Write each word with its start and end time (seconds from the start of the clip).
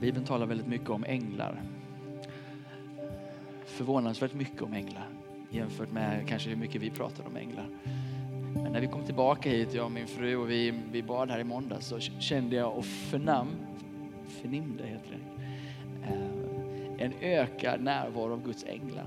Bibeln 0.00 0.24
talar 0.24 0.46
väldigt 0.46 0.66
mycket 0.66 0.90
om 0.90 1.04
änglar. 1.04 1.62
Förvånansvärt 3.64 4.34
mycket 4.34 4.62
om 4.62 4.72
änglar 4.72 5.08
jämfört 5.50 5.92
med 5.92 6.28
kanske 6.28 6.50
hur 6.50 6.56
mycket 6.56 6.82
vi 6.82 6.90
pratar 6.90 7.26
om 7.26 7.36
änglar. 7.36 7.66
Men 8.54 8.72
när 8.72 8.80
vi 8.80 8.86
kom 8.86 9.04
tillbaka 9.04 9.50
hit, 9.50 9.74
jag 9.74 9.84
och 9.84 9.92
min 9.92 10.06
fru, 10.06 10.36
och 10.36 10.50
vi, 10.50 10.74
vi 10.92 11.02
bad 11.02 11.30
här 11.30 11.38
i 11.38 11.44
måndags 11.44 11.86
så 11.86 12.00
kände 12.00 12.56
jag 12.56 12.78
och 12.78 12.84
förnam, 12.84 13.48
förnimde 14.28 14.86
heter 14.86 15.10
det, 15.10 15.18
eh, 16.06 17.06
en 17.06 17.12
ökad 17.20 17.80
närvaro 17.80 18.32
av 18.32 18.44
Guds 18.44 18.64
änglar. 18.64 19.06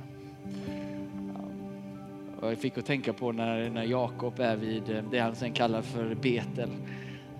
Och 2.41 2.52
jag 2.52 2.58
fick 2.58 2.77
att 2.77 2.85
tänka 2.85 3.13
på 3.13 3.31
när, 3.31 3.70
när 3.70 3.84
Jakob 3.84 4.40
är 4.40 4.55
vid 4.55 4.90
eh, 4.90 5.03
det 5.12 5.20
han 5.20 5.35
sen 5.35 5.52
kallar 5.52 5.81
för 5.81 6.16
Betel. 6.16 6.70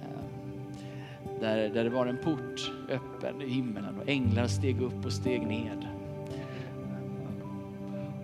Eh, 0.02 1.40
där, 1.40 1.70
där 1.70 1.84
det 1.84 1.90
var 1.90 2.08
en 2.08 2.18
port 2.18 2.49
öppen 3.20 3.42
i 3.42 3.50
himlen 3.50 3.86
och 4.02 4.10
änglar 4.10 4.48
steg 4.48 4.82
upp 4.82 5.06
och 5.06 5.14
steg 5.14 5.48
ned. 5.48 5.88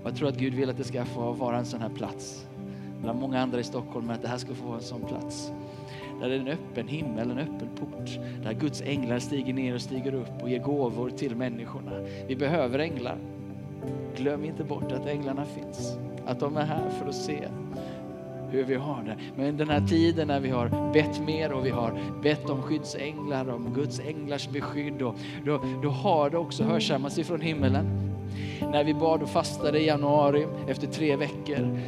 Och 0.03 0.09
jag 0.09 0.15
tror 0.15 0.29
att 0.29 0.37
Gud 0.37 0.53
vill 0.53 0.69
att 0.69 0.77
det 0.77 0.83
ska 0.83 1.05
få 1.05 1.31
vara 1.31 1.57
en 1.57 1.65
sån 1.65 1.81
här 1.81 1.89
plats 1.89 2.47
bland 3.01 3.19
många 3.19 3.41
andra 3.41 3.59
i 3.59 3.63
Stockholm, 3.63 4.09
att 4.09 4.21
det 4.21 4.27
här 4.27 4.37
ska 4.37 4.53
få 4.53 4.65
vara 4.65 4.77
en 4.77 4.83
sån 4.83 5.01
plats. 5.01 5.51
Där 6.21 6.29
det 6.29 6.35
är 6.35 6.39
en 6.39 6.47
öppen 6.47 6.87
himmel, 6.87 7.31
en 7.31 7.37
öppen 7.37 7.69
port. 7.79 8.19
Där 8.43 8.53
Guds 8.53 8.81
änglar 8.81 9.19
stiger 9.19 9.53
ner 9.53 9.75
och 9.75 9.81
stiger 9.81 10.13
upp 10.13 10.41
och 10.41 10.49
ger 10.49 10.59
gåvor 10.59 11.09
till 11.09 11.35
människorna. 11.35 11.91
Vi 12.27 12.35
behöver 12.35 12.79
änglar. 12.79 13.17
Glöm 14.15 14.45
inte 14.45 14.63
bort 14.63 14.91
att 14.91 15.07
änglarna 15.07 15.45
finns. 15.45 15.97
Att 16.25 16.39
de 16.39 16.57
är 16.57 16.65
här 16.65 16.89
för 16.89 17.09
att 17.09 17.15
se 17.15 17.47
hur 18.55 18.63
vi 18.63 18.75
har 18.75 19.03
det. 19.03 19.17
Men 19.35 19.57
den 19.57 19.69
här 19.69 19.87
tiden 19.87 20.27
när 20.27 20.39
vi 20.39 20.49
har 20.49 20.93
bett 20.93 21.21
mer 21.25 21.51
och 21.51 21.65
vi 21.65 21.69
har 21.69 21.99
bett 22.23 22.49
om 22.49 22.61
skyddsänglar, 22.61 23.49
om 23.49 23.73
Guds 23.75 23.99
änglars 23.99 24.49
beskydd, 24.49 25.01
och 25.01 25.15
då, 25.45 25.61
då 25.83 25.89
har 25.89 26.29
det 26.29 26.37
också 26.37 26.63
hörsammats 26.63 27.17
ifrån 27.17 27.41
himmelen. 27.41 27.85
När 28.71 28.83
vi 28.83 28.93
bad 28.93 29.23
och 29.23 29.29
fastade 29.29 29.79
i 29.79 29.87
januari 29.87 30.47
efter 30.67 30.87
tre 30.87 31.15
veckor 31.15 31.79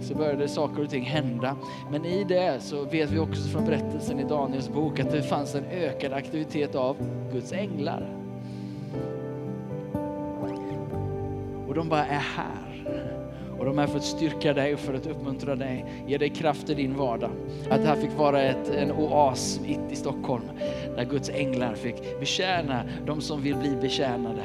så 0.00 0.14
började 0.14 0.48
saker 0.48 0.82
och 0.82 0.90
ting 0.90 1.04
hända. 1.04 1.56
Men 1.90 2.04
i 2.04 2.24
det 2.24 2.62
så 2.62 2.84
vet 2.84 3.10
vi 3.10 3.18
också 3.18 3.48
från 3.48 3.64
berättelsen 3.64 4.20
i 4.20 4.24
Daniels 4.24 4.68
bok 4.68 5.00
att 5.00 5.10
det 5.10 5.22
fanns 5.22 5.54
en 5.54 5.64
ökad 5.64 6.12
aktivitet 6.12 6.74
av 6.74 6.96
Guds 7.32 7.52
änglar. 7.52 8.16
Och 11.68 11.74
de 11.74 11.88
bara 11.88 12.06
är 12.06 12.22
här. 12.36 12.73
Och 13.58 13.64
de 13.64 13.78
är 13.78 13.86
för 13.86 13.96
att 13.96 14.04
styrka 14.04 14.52
dig 14.52 14.74
och 14.74 14.80
för 14.80 14.94
att 14.94 15.06
uppmuntra 15.06 15.56
dig, 15.56 15.84
ge 16.06 16.18
dig 16.18 16.28
kraft 16.28 16.70
i 16.70 16.74
din 16.74 16.96
vardag. 16.96 17.30
Att 17.70 17.82
det 17.82 17.88
här 17.88 17.96
fick 17.96 18.18
vara 18.18 18.42
ett, 18.42 18.70
en 18.70 18.92
oas 18.92 19.60
mitt 19.62 19.92
i 19.92 19.96
Stockholm, 19.96 20.44
där 20.96 21.04
Guds 21.04 21.28
änglar 21.28 21.74
fick 21.74 22.20
betjäna 22.20 22.82
de 23.06 23.20
som 23.20 23.42
vill 23.42 23.56
bli 23.56 23.76
betjänade. 23.76 24.42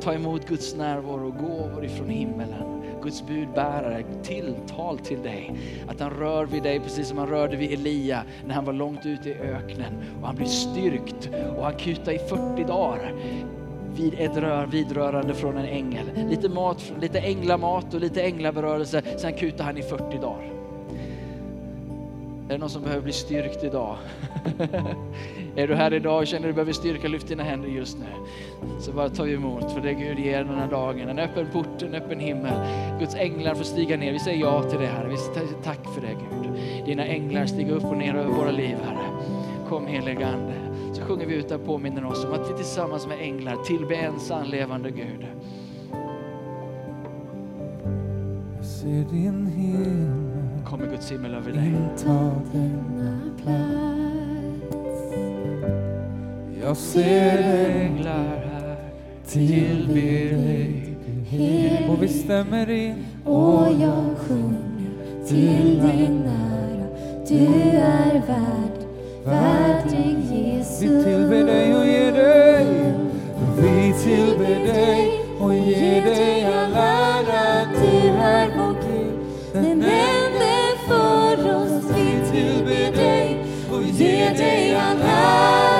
Ta 0.00 0.14
emot 0.14 0.48
Guds 0.48 0.76
närvaro 0.76 1.26
och 1.26 1.36
gåvor 1.36 1.84
ifrån 1.84 2.08
himmelen. 2.08 2.82
Guds 3.02 3.26
budbärare, 3.26 4.04
tilltal 4.22 4.98
till 4.98 5.22
dig. 5.22 5.54
Att 5.88 6.00
han 6.00 6.10
rör 6.10 6.46
vid 6.46 6.62
dig 6.62 6.80
precis 6.80 7.08
som 7.08 7.18
han 7.18 7.28
rörde 7.28 7.56
vid 7.56 7.72
Elia 7.72 8.22
när 8.46 8.54
han 8.54 8.64
var 8.64 8.72
långt 8.72 9.06
ute 9.06 9.28
i 9.28 9.34
öknen. 9.34 9.92
Och 10.20 10.26
han 10.26 10.36
blir 10.36 10.46
styrkt 10.46 11.28
och 11.56 11.64
han 11.64 11.74
kutade 11.74 12.14
i 12.14 12.18
40 12.18 12.64
dagar 12.64 13.14
vid 13.96 14.14
ett 14.18 14.36
rör, 14.36 14.66
vidrörande 14.66 15.34
från 15.34 15.56
en 15.56 15.64
ängel. 15.64 16.10
Lite, 16.30 16.48
mat, 16.48 16.92
lite 17.00 17.20
änglamat 17.20 17.94
och 17.94 18.00
lite 18.00 18.22
änglaberörelse, 18.22 19.02
sen 19.16 19.32
kutar 19.32 19.64
han 19.64 19.78
i 19.78 19.82
40 19.82 20.18
dagar. 20.18 20.52
Är 22.48 22.54
det 22.54 22.58
någon 22.58 22.70
som 22.70 22.82
behöver 22.82 23.02
bli 23.02 23.12
styrkt 23.12 23.64
idag? 23.64 23.96
är 25.56 25.68
du 25.68 25.74
här 25.74 25.94
idag 25.94 26.18
och 26.18 26.26
känner 26.26 26.48
att 26.48 26.50
du 26.50 26.52
behöver 26.52 26.72
styrka, 26.72 27.08
lyft 27.08 27.28
dina 27.28 27.42
händer 27.42 27.68
just 27.68 27.98
nu. 27.98 28.04
Så 28.80 28.92
bara 28.92 29.08
ta 29.08 29.26
emot, 29.26 29.72
för 29.72 29.80
det 29.80 29.92
Gud 29.92 30.18
ger 30.18 30.44
den 30.44 30.54
här 30.54 30.70
dagen. 30.70 31.08
En 31.08 31.18
öppen 31.18 31.46
port, 31.52 31.82
en 31.82 31.94
öppen 31.94 32.20
himmel. 32.20 32.52
Guds 33.00 33.14
änglar 33.14 33.54
får 33.54 33.64
stiga 33.64 33.96
ner. 33.96 34.12
Vi 34.12 34.18
säger 34.18 34.40
ja 34.40 34.62
till 34.62 34.78
det 34.78 34.86
här. 34.86 35.04
Vi 35.04 35.16
säger 35.16 35.62
tack 35.64 35.94
för 35.94 36.00
det 36.00 36.12
Gud. 36.12 36.52
Dina 36.86 37.04
änglar 37.04 37.46
stiger 37.46 37.72
upp 37.72 37.84
och 37.84 37.96
ner 37.96 38.14
över 38.14 38.32
våra 38.32 38.50
liv 38.50 38.76
Herre. 38.84 39.06
Kom 39.68 39.86
helige 39.86 40.26
Ande. 40.26 40.61
Så 41.02 41.08
sjunger 41.08 41.26
vi 41.26 41.34
ut 41.34 41.50
och 41.50 41.64
påminner 41.64 42.04
oss 42.04 42.24
om 42.24 42.32
att 42.32 42.50
vi 42.50 42.54
tillsammans 42.56 43.06
med 43.06 43.20
änglar 43.20 43.56
tillber 43.56 43.94
en 43.94 44.20
sann 44.20 44.46
levande 44.46 44.90
Gud. 44.90 45.26
Jag 48.56 48.64
ser 48.64 49.04
din 49.10 49.46
himmel 49.46 50.64
Kommer 50.66 50.86
Guds 50.86 51.12
himmel 51.12 51.34
över 51.34 51.52
dig. 51.52 51.66
inta 51.68 52.32
denna 52.52 53.20
plats. 53.42 55.14
Jag 56.62 56.76
ser 56.76 57.38
Änglar 57.80 58.46
här 58.52 58.76
tillber 59.26 60.36
dig 60.36 60.96
och 61.88 62.02
vi 62.02 62.08
stämmer 62.08 62.70
in. 62.70 63.04
Och 63.24 63.66
jag 63.80 64.16
sjunger 64.18 65.26
till 65.26 65.80
din 65.80 66.22
ära. 66.22 66.86
Du 67.28 67.46
är 67.78 68.22
värd, 68.26 68.71
värdig 69.24 70.16
Vi 70.30 70.56
Jesus. 70.56 71.04
tillber 71.04 71.44
dig 71.44 71.74
och 71.74 71.86
ger 71.86 72.12
dig. 72.12 72.66
Vi 73.58 73.94
tillber 74.04 74.72
dig 74.74 75.20
och 75.40 75.54
ger 75.54 76.02
dig 76.04 76.44
all 76.44 76.74
ära. 76.74 77.66
Du 77.74 78.08
är 78.08 78.48
vår 78.56 78.74
Gud, 78.82 79.18
den 79.52 79.82
enda 79.82 80.62
för 80.88 81.56
oss. 81.56 81.84
Vi 81.96 82.30
tillber 82.32 82.96
dig 82.96 83.44
och 83.72 83.82
ger 83.82 84.34
dig 84.34 84.74
all 84.74 85.00
ära, 85.02 85.71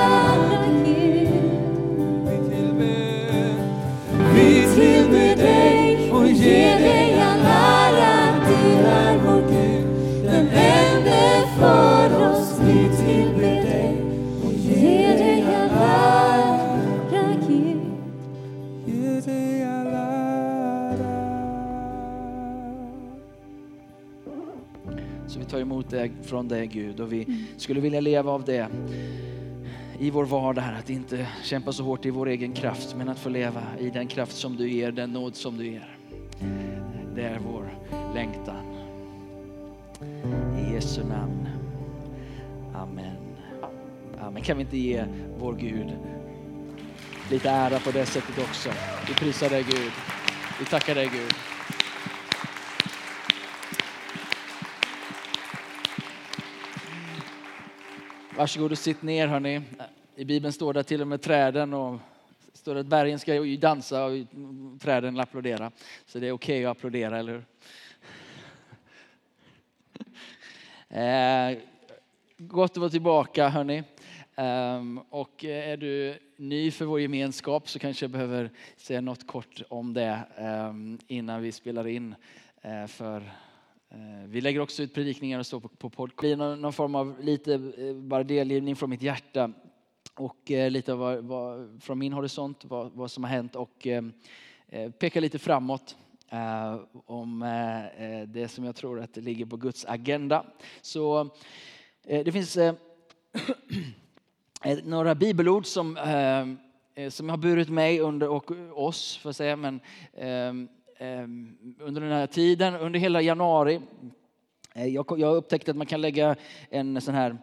det 25.93 26.11
från 26.23 26.47
dig 26.47 26.67
Gud 26.67 26.99
och 26.99 27.13
vi 27.13 27.27
skulle 27.57 27.79
vilja 27.79 27.99
leva 27.99 28.31
av 28.31 28.43
det 28.43 28.67
i 29.99 30.09
vår 30.09 30.25
vardag 30.25 30.61
här. 30.61 30.79
Att 30.79 30.89
inte 30.89 31.27
kämpa 31.43 31.73
så 31.73 31.83
hårt 31.83 32.05
i 32.05 32.09
vår 32.09 32.27
egen 32.27 32.53
kraft 32.53 32.95
men 32.97 33.09
att 33.09 33.19
få 33.19 33.29
leva 33.29 33.61
i 33.79 33.89
den 33.89 34.07
kraft 34.07 34.35
som 34.37 34.55
du 34.55 34.69
ger, 34.69 34.91
den 34.91 35.13
nåd 35.13 35.35
som 35.35 35.57
du 35.57 35.65
ger. 35.65 35.97
Det 37.15 37.23
är 37.23 37.39
vår 37.39 37.69
längtan. 38.13 38.65
I 40.59 40.73
Jesu 40.73 41.03
namn. 41.03 41.47
Amen. 42.75 43.17
Amen. 44.21 44.43
Kan 44.43 44.57
vi 44.57 44.63
inte 44.63 44.77
ge 44.77 45.05
vår 45.39 45.53
Gud 45.53 45.87
lite 47.31 47.49
ära 47.49 47.79
på 47.79 47.91
det 47.91 48.05
sättet 48.05 48.39
också? 48.39 48.69
Vi 49.07 49.13
prisar 49.13 49.49
dig 49.49 49.63
Gud. 49.63 49.91
Vi 50.59 50.65
tackar 50.65 50.95
dig 50.95 51.09
Gud. 51.13 51.52
Varsågod 58.37 58.71
och 58.71 58.77
sitt 58.77 59.01
ner 59.01 59.27
hörni. 59.27 59.61
I 60.15 60.25
Bibeln 60.25 60.53
står 60.53 60.73
det 60.73 60.83
till 60.83 61.01
och 61.01 61.07
med 61.07 61.21
träden 61.21 61.73
och 61.73 61.99
står 62.53 62.73
det 62.73 62.79
att 62.79 62.87
bergen 62.87 63.19
ska 63.19 63.43
dansa 63.43 64.05
och 64.05 64.11
träden 64.81 65.19
applådera. 65.19 65.71
Så 66.05 66.19
det 66.19 66.27
är 66.27 66.31
okej 66.31 66.65
att 66.65 66.77
applådera, 66.77 67.19
eller 67.19 67.33
hur? 67.33 67.45
Eh, 70.99 71.57
gott 72.37 72.71
att 72.71 72.77
vara 72.77 72.89
tillbaka 72.89 73.49
hörni. 73.49 73.83
Ehm, 74.35 74.99
och 75.09 75.43
är 75.43 75.77
du 75.77 76.17
ny 76.37 76.71
för 76.71 76.85
vår 76.85 77.01
gemenskap 77.01 77.69
så 77.69 77.79
kanske 77.79 78.03
jag 78.03 78.11
behöver 78.11 78.51
säga 78.77 79.01
något 79.01 79.27
kort 79.27 79.61
om 79.69 79.93
det 79.93 80.19
ehm, 80.37 80.99
innan 81.07 81.41
vi 81.41 81.51
spelar 81.51 81.87
in. 81.87 82.15
Eh, 82.61 82.87
för 82.87 83.31
Eh, 83.93 84.27
vi 84.27 84.41
lägger 84.41 84.59
också 84.59 84.83
ut 84.83 84.93
predikningar 84.93 85.39
och 85.39 85.45
så 85.45 85.59
på, 85.59 85.67
på 85.67 85.89
podcast. 85.89 86.21
Det 86.21 86.27
blir 86.27 86.35
någon, 86.35 86.61
någon 86.61 86.73
form 86.73 86.95
av 86.95 87.15
lite 87.21 87.53
eh, 87.53 87.95
bara 87.95 88.23
delgivning 88.23 88.75
från 88.75 88.89
mitt 88.89 89.01
hjärta 89.01 89.51
och 90.13 90.51
eh, 90.51 90.71
lite 90.71 90.93
av 90.93 90.99
vad, 90.99 91.23
vad, 91.23 91.81
från 91.83 91.99
min 91.99 92.13
horisont, 92.13 92.65
vad, 92.65 92.91
vad 92.91 93.11
som 93.11 93.23
har 93.23 93.31
hänt 93.31 93.55
och 93.55 93.87
eh, 93.87 94.03
eh 94.67 94.91
peka 94.91 95.19
lite 95.19 95.39
framåt 95.39 95.97
eh, 96.29 96.79
om 97.05 97.39
det 98.27 98.47
som 98.47 98.65
jag 98.65 98.75
tror 98.75 98.99
att 98.99 99.13
det 99.13 99.21
ligger 99.21 99.45
på 99.45 99.57
Guds 99.57 99.85
agenda. 99.85 100.45
Så 100.81 101.29
det 102.03 102.31
finns 102.31 102.57
några 104.83 105.15
bibelord 105.15 105.65
som, 105.65 105.97
som 107.09 107.29
har 107.29 107.37
burit 107.37 107.69
mig 107.69 107.99
under, 107.99 108.29
och 108.29 108.51
oss, 108.73 109.17
får 109.17 109.29
jag 109.29 109.35
säga, 109.35 109.55
men 109.55 109.79
Ehm, 110.97 111.57
under 111.79 112.01
den 112.01 112.11
här 112.11 112.27
tiden, 112.27 112.75
under 112.75 112.99
hela 112.99 113.21
januari. 113.21 113.81
Eh, 114.73 114.87
jag, 114.87 115.05
jag 115.17 115.37
att 115.69 115.75
man 115.75 115.87
kan 115.87 116.01
lägga 116.01 116.35
en 116.69 117.01
sån 117.01 117.15
här 117.15 117.37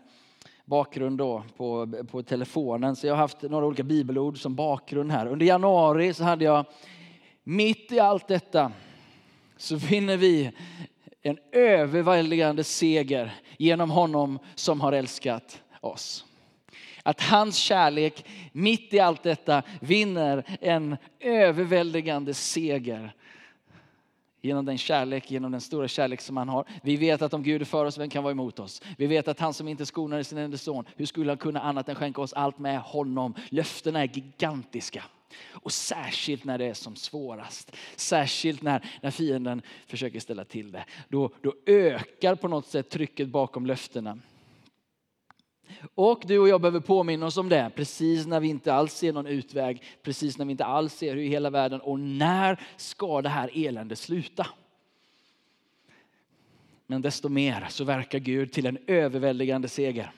bakgrund 0.64 1.18
då 1.18 1.44
på, 1.56 1.88
på 2.10 2.22
telefonen. 2.22 2.96
Så 2.96 3.06
jag 3.06 3.14
har 3.14 3.18
haft 3.18 3.42
några 3.42 3.66
olika 3.66 3.82
bibelord 3.82 4.42
som 4.42 4.54
bakgrund 4.54 5.12
här. 5.12 5.26
Under 5.26 5.46
januari 5.46 6.14
så 6.14 6.24
hade 6.24 6.44
jag, 6.44 6.64
mitt 7.44 7.92
i 7.92 8.00
allt 8.00 8.28
detta, 8.28 8.72
så 9.56 9.76
vinner 9.76 10.16
vi 10.16 10.50
en 11.22 11.38
överväldigande 11.52 12.64
seger 12.64 13.34
genom 13.58 13.90
honom 13.90 14.38
som 14.54 14.80
har 14.80 14.92
älskat 14.92 15.62
oss. 15.80 16.24
Att 17.02 17.20
hans 17.20 17.56
kärlek 17.56 18.26
mitt 18.52 18.94
i 18.94 19.00
allt 19.00 19.22
detta 19.22 19.62
vinner 19.80 20.44
en 20.60 20.96
överväldigande 21.20 22.34
seger 22.34 23.14
genom 24.40 24.64
den 24.64 24.78
kärlek, 24.78 25.30
genom 25.30 25.52
den 25.52 25.60
stora 25.60 25.88
kärlek 25.88 26.20
som 26.20 26.36
han 26.36 26.48
har. 26.48 26.64
Vi 26.82 26.96
vet 26.96 27.22
att 27.22 27.34
om 27.34 27.42
Gud 27.42 27.60
är 27.60 27.64
för 27.64 27.84
oss, 27.84 27.98
vem 27.98 28.10
kan 28.10 28.22
vara 28.22 28.32
emot 28.32 28.58
oss? 28.58 28.82
Vi 28.98 29.06
vet 29.06 29.28
att 29.28 29.40
han 29.40 29.54
som 29.54 29.68
inte 29.68 29.86
skonade 29.86 30.24
sin 30.24 30.38
enda 30.38 30.56
son, 30.56 30.84
hur 30.96 31.06
skulle 31.06 31.30
han 31.30 31.38
kunna 31.38 31.60
annat 31.60 31.88
än 31.88 31.94
skänka 31.94 32.20
oss 32.20 32.32
allt 32.32 32.58
med 32.58 32.80
honom? 32.80 33.34
Löftena 33.48 34.00
är 34.02 34.08
gigantiska. 34.14 35.04
Och 35.50 35.72
särskilt 35.72 36.44
när 36.44 36.58
det 36.58 36.64
är 36.64 36.74
som 36.74 36.96
svårast. 36.96 37.76
Särskilt 37.96 38.62
när, 38.62 38.84
när 39.02 39.10
fienden 39.10 39.62
försöker 39.86 40.20
ställa 40.20 40.44
till 40.44 40.72
det. 40.72 40.84
Då, 41.08 41.30
då 41.40 41.54
ökar 41.66 42.34
på 42.34 42.48
något 42.48 42.66
sätt 42.66 42.90
trycket 42.90 43.28
bakom 43.28 43.66
löftena. 43.66 44.18
Och 45.94 46.22
du 46.26 46.38
och 46.38 46.48
jag 46.48 46.60
behöver 46.60 46.80
påminna 46.80 47.26
oss 47.26 47.36
om 47.36 47.48
det, 47.48 47.70
precis 47.76 48.26
när 48.26 48.40
vi 48.40 48.48
inte 48.48 48.74
alls 48.74 48.94
ser 48.94 49.12
någon 49.12 49.26
utväg, 49.26 49.82
precis 50.02 50.38
när 50.38 50.44
vi 50.44 50.50
inte 50.50 50.64
alls 50.64 50.94
ser 50.94 51.14
hur 51.14 51.22
hela 51.22 51.50
världen, 51.50 51.80
och 51.80 52.00
när 52.00 52.60
ska 52.76 53.22
det 53.22 53.28
här 53.28 53.50
eländet 53.54 53.98
sluta? 53.98 54.46
Men 56.86 57.02
desto 57.02 57.28
mer 57.28 57.66
så 57.70 57.84
verkar 57.84 58.18
Gud 58.18 58.52
till 58.52 58.66
en 58.66 58.78
överväldigande 58.86 59.68
seger. 59.68 60.12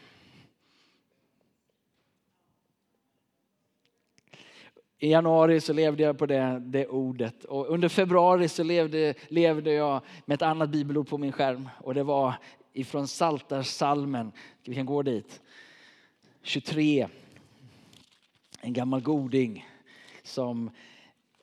I 4.98 5.10
januari 5.10 5.60
så 5.60 5.72
levde 5.72 6.02
jag 6.02 6.18
på 6.18 6.26
det, 6.26 6.62
det 6.64 6.86
ordet 6.86 7.44
och 7.44 7.70
under 7.70 7.88
februari 7.88 8.48
så 8.48 8.62
levde, 8.62 9.14
levde 9.28 9.72
jag 9.72 10.00
med 10.24 10.34
ett 10.34 10.42
annat 10.42 10.70
bibelord 10.70 11.08
på 11.08 11.18
min 11.18 11.32
skärm 11.32 11.68
och 11.80 11.94
det 11.94 12.02
var 12.02 12.34
ifrån 12.72 13.08
Saltarsalmen. 13.08 14.32
Vi 14.64 14.74
kan 14.74 14.86
gå 14.86 15.02
dit. 15.02 15.40
23. 16.42 17.08
En 18.60 18.72
gammal 18.72 19.00
goding 19.00 19.66
som 20.22 20.70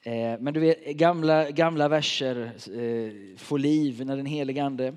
eh, 0.01 0.39
men 0.39 0.53
du 0.53 0.59
vet, 0.59 0.85
gamla, 0.85 1.51
gamla 1.51 1.87
verser 1.87 2.45
eh, 2.55 3.37
får 3.37 3.59
liv 3.59 4.05
när 4.05 4.17
den 4.17 4.25
helige 4.25 4.63
Ande 4.63 4.95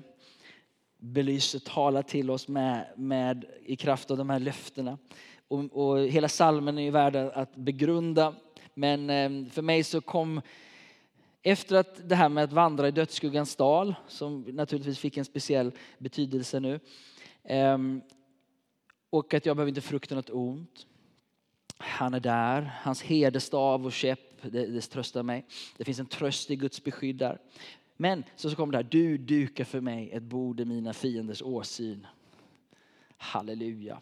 belyser, 0.97 1.59
talar 1.59 2.01
till 2.01 2.29
oss 2.29 2.47
med, 2.47 2.87
med, 2.95 3.45
i 3.65 3.75
kraft 3.75 4.11
av 4.11 4.17
de 4.17 4.29
här 4.29 4.39
löftena. 4.39 4.97
Och, 5.47 5.63
och 5.71 5.99
hela 5.99 6.29
salmen 6.29 6.77
är 6.77 6.81
ju 6.81 6.91
värd 6.91 7.15
att 7.15 7.55
begrunda. 7.55 8.35
Men 8.73 9.09
eh, 9.09 9.51
för 9.51 9.61
mig 9.61 9.83
så 9.83 10.01
kom 10.01 10.41
efter 11.43 11.75
att 11.75 12.09
det 12.09 12.15
här 12.15 12.29
med 12.29 12.43
att 12.43 12.53
vandra 12.53 12.87
i 12.87 12.91
dödsskuggans 12.91 13.55
dal, 13.55 13.95
som 14.07 14.41
naturligtvis 14.41 14.99
fick 14.99 15.17
en 15.17 15.25
speciell 15.25 15.71
betydelse 15.97 16.59
nu, 16.59 16.79
ehm, 17.43 18.01
och 19.09 19.33
att 19.33 19.45
jag 19.45 19.57
behöver 19.57 19.69
inte 19.69 19.81
frukta 19.81 20.15
något 20.15 20.29
ont. 20.29 20.85
Han 21.77 22.13
är 22.13 22.19
där, 22.19 22.71
hans 22.81 23.01
herdestav 23.01 23.85
och 23.85 23.93
käpp, 23.93 24.41
det, 24.41 24.65
det 24.65 24.81
tröstar 24.81 25.23
mig. 25.23 25.45
Det 25.77 25.83
finns 25.83 25.99
en 25.99 26.05
tröst 26.05 26.51
i 26.51 26.55
Guds 26.55 26.83
beskydd 26.83 27.15
där. 27.15 27.39
Men 27.97 28.23
så, 28.35 28.49
så 28.49 28.55
kommer 28.55 28.71
det 28.71 28.77
här, 28.77 28.87
du 28.91 29.17
dukar 29.17 29.63
för 29.63 29.81
mig 29.81 30.11
ett 30.11 30.23
bord 30.23 30.59
i 30.59 30.65
mina 30.65 30.93
fienders 30.93 31.41
åsyn. 31.41 32.07
Halleluja. 33.17 34.01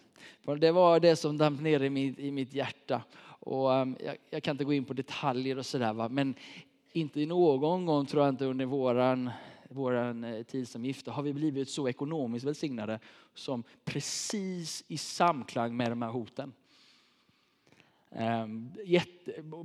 Det 0.59 0.71
var 0.71 0.99
det 0.99 1.15
som 1.15 1.37
damp 1.37 1.61
ner 1.61 1.83
i 1.83 1.89
mitt, 1.89 2.19
i 2.19 2.31
mitt 2.31 2.53
hjärta. 2.53 3.03
Och 3.23 3.69
um, 3.69 3.97
jag, 4.05 4.17
jag, 4.29 4.44
kan 4.44 4.53
inte 4.53 4.63
gå 4.63 4.73
in 4.73 4.85
på 4.85 4.94
detaljer 4.94 5.57
och 5.57 5.65
sådär, 5.65 6.09
men 6.09 6.35
inte 6.91 7.25
någon 7.25 7.85
gång 7.85 8.05
tror 8.05 8.23
jag 8.23 8.33
inte 8.33 8.45
under 8.45 8.65
våran, 8.65 9.29
våran 9.69 10.23
eh, 10.23 10.43
tid 10.43 10.67
som 10.67 10.85
gifta 10.85 11.11
har 11.11 11.23
vi 11.23 11.33
blivit 11.33 11.69
så 11.69 11.89
ekonomiskt 11.89 12.45
välsignade 12.45 12.99
som 13.33 13.63
precis 13.83 14.83
i 14.88 14.97
samklang 14.97 15.77
med 15.77 15.91
de 15.91 16.01
här 16.01 16.09
hoten. 16.09 16.53
Ehm, 18.11 18.69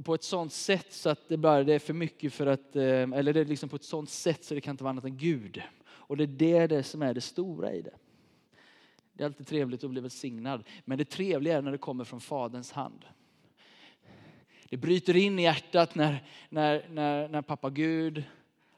på 0.04 0.14
ett 0.14 0.22
sånt 0.22 0.52
sätt 0.52 0.92
så 0.92 1.10
att 1.10 1.28
det 1.28 1.36
bara 1.36 1.64
det 1.64 1.74
är 1.74 1.78
för 1.78 1.94
mycket 1.94 2.32
för 2.32 2.46
att, 2.46 2.76
ehm, 2.76 3.12
eller 3.12 3.32
det 3.32 3.40
är 3.40 3.44
liksom 3.44 3.68
på 3.68 3.76
ett 3.76 3.84
sånt 3.84 4.10
sätt 4.10 4.44
så 4.44 4.54
det 4.54 4.60
kan 4.60 4.72
inte 4.72 4.84
vara 4.84 4.90
annat 4.90 5.04
än 5.04 5.16
Gud. 5.16 5.62
Och 5.86 6.16
det 6.16 6.24
är 6.24 6.26
det, 6.26 6.66
det 6.66 6.82
som 6.82 7.02
är 7.02 7.14
det 7.14 7.20
stora 7.20 7.72
i 7.72 7.82
det. 7.82 7.94
Det 9.12 9.22
är 9.22 9.26
alltid 9.26 9.46
trevligt 9.46 9.84
att 9.84 9.90
bli 9.90 10.00
välsignad, 10.00 10.64
men 10.84 10.98
det 10.98 11.04
trevliga 11.04 11.56
är 11.56 11.62
när 11.62 11.72
det 11.72 11.78
kommer 11.78 12.04
från 12.04 12.20
Faderns 12.20 12.72
hand. 12.72 13.04
Det 14.70 14.76
bryter 14.76 15.16
in 15.16 15.38
i 15.38 15.42
hjärtat 15.42 15.94
när, 15.94 16.22
när, 16.48 16.86
när, 16.90 17.28
när 17.28 17.42
pappa 17.42 17.70
Gud 17.70 18.24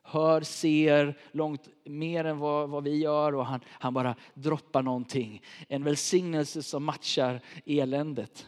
hör, 0.02 0.40
ser 0.40 1.18
långt 1.32 1.68
mer 1.84 2.24
än 2.24 2.38
vad, 2.38 2.68
vad 2.68 2.84
vi 2.84 2.96
gör 2.96 3.34
och 3.34 3.46
han, 3.46 3.60
han 3.68 3.94
bara 3.94 4.14
droppar 4.34 4.82
någonting. 4.82 5.42
En 5.68 5.84
välsignelse 5.84 6.62
som 6.62 6.84
matchar 6.84 7.40
eländet. 7.66 8.46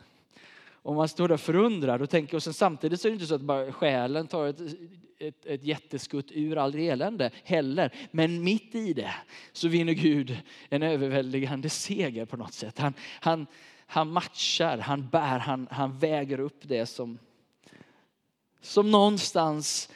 Om 0.83 0.97
man 0.97 1.09
står 1.09 1.29
där 1.29 1.37
förundrad 1.37 2.03
och 2.03 2.11
tänker, 2.11 2.37
och 2.37 2.43
sen 2.43 2.55
samtidigt 2.55 3.01
så 3.01 3.09
är 3.09 3.11
det 3.11 3.15
inte 3.15 3.27
så 3.27 3.35
att 3.35 3.41
bara 3.41 3.73
själen 3.73 4.27
tar 4.27 4.47
ett, 4.47 4.61
ett, 5.19 5.47
ett 5.47 5.65
jätteskutt 5.65 6.33
ur 6.33 6.59
all 6.59 6.75
elände 6.75 7.31
heller. 7.45 7.95
Men 8.11 8.45
mitt 8.45 8.75
i 8.75 8.93
det 8.93 9.15
så 9.53 9.69
vinner 9.69 9.93
Gud 9.93 10.39
en 10.69 10.83
överväldigande 10.83 11.69
seger 11.69 12.25
på 12.25 12.37
något 12.37 12.55
sätt. 12.55 12.79
Han, 12.79 12.95
han, 13.21 13.47
han 13.87 14.11
matchar, 14.13 14.79
han 14.79 15.09
bär, 15.09 15.39
han, 15.39 15.69
han 15.71 15.99
väger 15.99 16.41
upp 16.41 16.61
det 16.63 16.87
som, 16.87 17.19
som 18.61 18.91
någonstans 18.91 19.89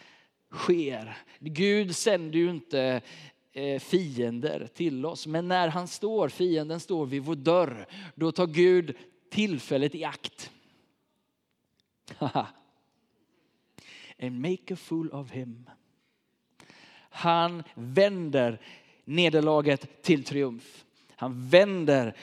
sker. 0.51 1.17
Gud 1.39 1.97
sänder 1.97 2.39
ju 2.39 2.51
inte 2.51 3.01
eh, 3.53 3.81
fiender 3.81 4.69
till 4.75 5.07
oss. 5.07 5.27
Men 5.27 5.49
när 5.49 5.69
han 5.69 5.89
står, 5.89 6.29
fienden 6.29 6.81
står 6.81 7.07
vid 7.07 7.23
vår 7.23 7.35
dörr, 7.35 7.87
då 8.15 8.33
tar 8.33 8.47
Gud 8.47 8.97
tillfället 9.31 9.95
i 9.95 10.05
akt. 10.05 10.51
And 14.23 14.41
make 14.41 14.75
a 14.75 14.77
fool 14.77 15.11
of 15.11 15.31
him. 15.31 15.71
Han 17.11 17.63
vänder 17.75 18.61
nederlaget 19.05 20.03
till 20.03 20.25
triumf. 20.25 20.85
Han 21.17 21.49
vänder 21.49 22.17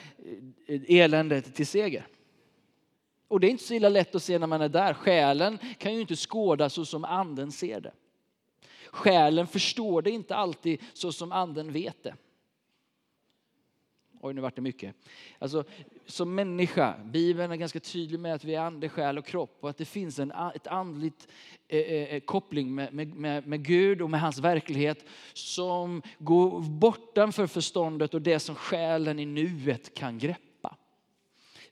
eh, 0.66 0.80
eländet 0.88 1.54
till 1.54 1.66
seger. 1.66 2.06
Och 3.32 3.40
det 3.40 3.46
är 3.46 3.50
inte 3.50 3.64
så 3.64 3.74
illa 3.74 3.88
lätt 3.88 4.14
att 4.14 4.22
se 4.22 4.38
när 4.38 4.46
man 4.46 4.60
är 4.60 4.68
där. 4.68 4.94
Själen 4.94 5.58
kan 5.78 5.94
ju 5.94 6.00
inte 6.00 6.16
skåda 6.16 6.70
så 6.70 6.84
som 6.84 7.04
anden 7.04 7.52
ser 7.52 7.80
det. 7.80 7.92
Själen 8.86 9.46
förstår 9.46 10.02
det 10.02 10.10
inte 10.10 10.36
alltid 10.36 10.80
så 10.92 11.12
som 11.12 11.32
anden 11.32 11.72
vet 11.72 12.02
det. 12.02 12.14
Oj, 14.20 14.34
nu 14.34 14.40
vart 14.40 14.56
det 14.56 14.62
mycket. 14.62 14.94
Alltså, 15.38 15.64
som 16.06 16.34
människa, 16.34 16.94
Bibeln 17.04 17.52
är 17.52 17.56
ganska 17.56 17.80
tydlig 17.80 18.20
med 18.20 18.34
att 18.34 18.44
vi 18.44 18.54
är 18.54 18.60
ande, 18.60 18.88
själ 18.88 19.18
och 19.18 19.26
kropp 19.26 19.58
och 19.60 19.70
att 19.70 19.78
det 19.78 19.84
finns 19.84 20.18
en 20.18 20.32
ett 20.54 20.66
andligt 20.66 21.28
eh, 21.68 21.80
eh, 21.80 22.14
eh 22.14 22.20
koppling 22.20 22.74
med, 22.74 22.94
med, 22.94 23.46
med 23.46 23.64
Gud 23.64 24.02
och 24.02 24.10
med 24.10 24.20
hans 24.20 24.38
verklighet 24.38 25.04
som 25.32 26.02
går 26.18 26.60
bortanför 26.60 27.46
förståndet 27.46 28.14
och 28.14 28.22
det 28.22 28.38
som 28.38 28.54
själen 28.54 29.18
i 29.18 29.26
nuet 29.26 29.94
kan 29.94 30.18
greppa. 30.18 30.51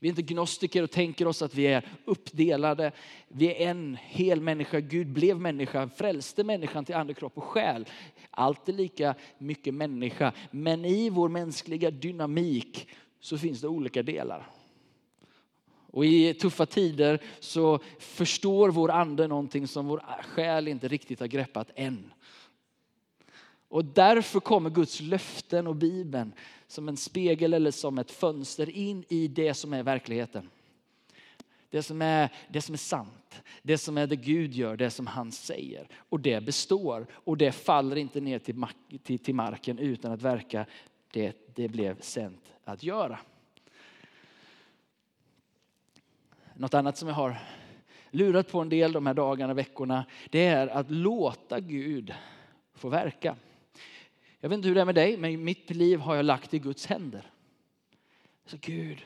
Vi 0.02 0.08
är 0.08 0.10
inte 0.10 0.22
gnostiker 0.22 0.82
och 0.82 0.90
tänker 0.90 1.26
oss 1.26 1.42
att 1.42 1.54
vi 1.54 1.66
är 1.66 1.88
uppdelade. 2.04 2.92
Vi 3.28 3.54
är 3.54 3.70
en 3.70 3.98
hel 4.00 4.40
människa. 4.40 4.80
Gud 4.80 5.06
blev 5.06 5.40
människa, 5.40 5.88
frälste 5.88 6.44
människan 6.44 6.84
till 6.84 6.94
ande, 6.94 7.14
kropp 7.14 7.36
och 7.36 7.44
själ. 7.44 7.86
Allt 8.30 8.68
är 8.68 8.72
lika 8.72 9.14
mycket 9.38 9.74
människa. 9.74 10.32
Men 10.50 10.84
i 10.84 11.10
vår 11.10 11.28
mänskliga 11.28 11.90
dynamik 11.90 12.88
så 13.20 13.38
finns 13.38 13.60
det 13.60 13.68
olika 13.68 14.02
delar. 14.02 14.50
Och 15.92 16.04
i 16.04 16.34
tuffa 16.34 16.66
tider 16.66 17.22
så 17.40 17.78
förstår 17.98 18.68
vår 18.68 18.90
ande 18.90 19.26
någonting 19.26 19.68
som 19.68 19.86
vår 19.86 20.04
själ 20.22 20.68
inte 20.68 20.88
riktigt 20.88 21.20
har 21.20 21.26
greppat 21.26 21.70
än. 21.74 22.12
Och 23.68 23.84
därför 23.84 24.40
kommer 24.40 24.70
Guds 24.70 25.00
löften 25.00 25.66
och 25.66 25.76
Bibeln 25.76 26.32
som 26.70 26.88
en 26.88 26.96
spegel 26.96 27.54
eller 27.54 27.70
som 27.70 27.98
ett 27.98 28.10
fönster 28.10 28.70
in 28.70 29.04
i 29.08 29.28
det 29.28 29.54
som 29.54 29.72
är 29.72 29.82
verkligheten. 29.82 30.50
Det 31.70 31.82
som 31.82 32.02
är, 32.02 32.32
det 32.48 32.62
som 32.62 32.72
är 32.72 32.78
sant, 32.78 33.42
det 33.62 33.78
som 33.78 33.98
är 33.98 34.06
det 34.06 34.16
Gud 34.16 34.54
gör, 34.54 34.76
det 34.76 34.90
som 34.90 35.06
han 35.06 35.32
säger. 35.32 35.88
Och 35.96 36.20
det 36.20 36.40
består 36.40 37.06
och 37.12 37.36
det 37.36 37.52
faller 37.52 37.96
inte 37.96 38.20
ner 38.20 38.38
till, 38.38 38.64
till, 39.02 39.18
till 39.18 39.34
marken 39.34 39.78
utan 39.78 40.12
att 40.12 40.22
verka 40.22 40.66
det 41.10 41.54
det 41.54 41.68
blev 41.68 42.00
sänt 42.00 42.52
att 42.64 42.82
göra. 42.82 43.18
Något 46.54 46.74
annat 46.74 46.96
som 46.96 47.08
jag 47.08 47.14
har 47.14 47.38
lurat 48.10 48.50
på 48.50 48.60
en 48.60 48.68
del 48.68 48.92
de 48.92 49.06
här 49.06 49.14
dagarna, 49.14 49.52
och 49.52 49.58
veckorna, 49.58 50.04
det 50.30 50.46
är 50.46 50.66
att 50.66 50.90
låta 50.90 51.60
Gud 51.60 52.14
få 52.74 52.88
verka. 52.88 53.36
Jag 54.40 54.48
vet 54.48 54.56
inte 54.56 54.68
hur 54.68 54.74
det 54.74 54.80
är 54.80 54.84
med 54.84 54.94
dig, 54.94 55.16
men 55.16 55.44
mitt 55.44 55.70
liv 55.70 55.98
har 55.98 56.16
jag 56.16 56.24
lagt 56.24 56.54
i 56.54 56.58
Guds 56.58 56.86
händer. 56.86 57.30
Så 58.46 58.56
Gud, 58.60 58.98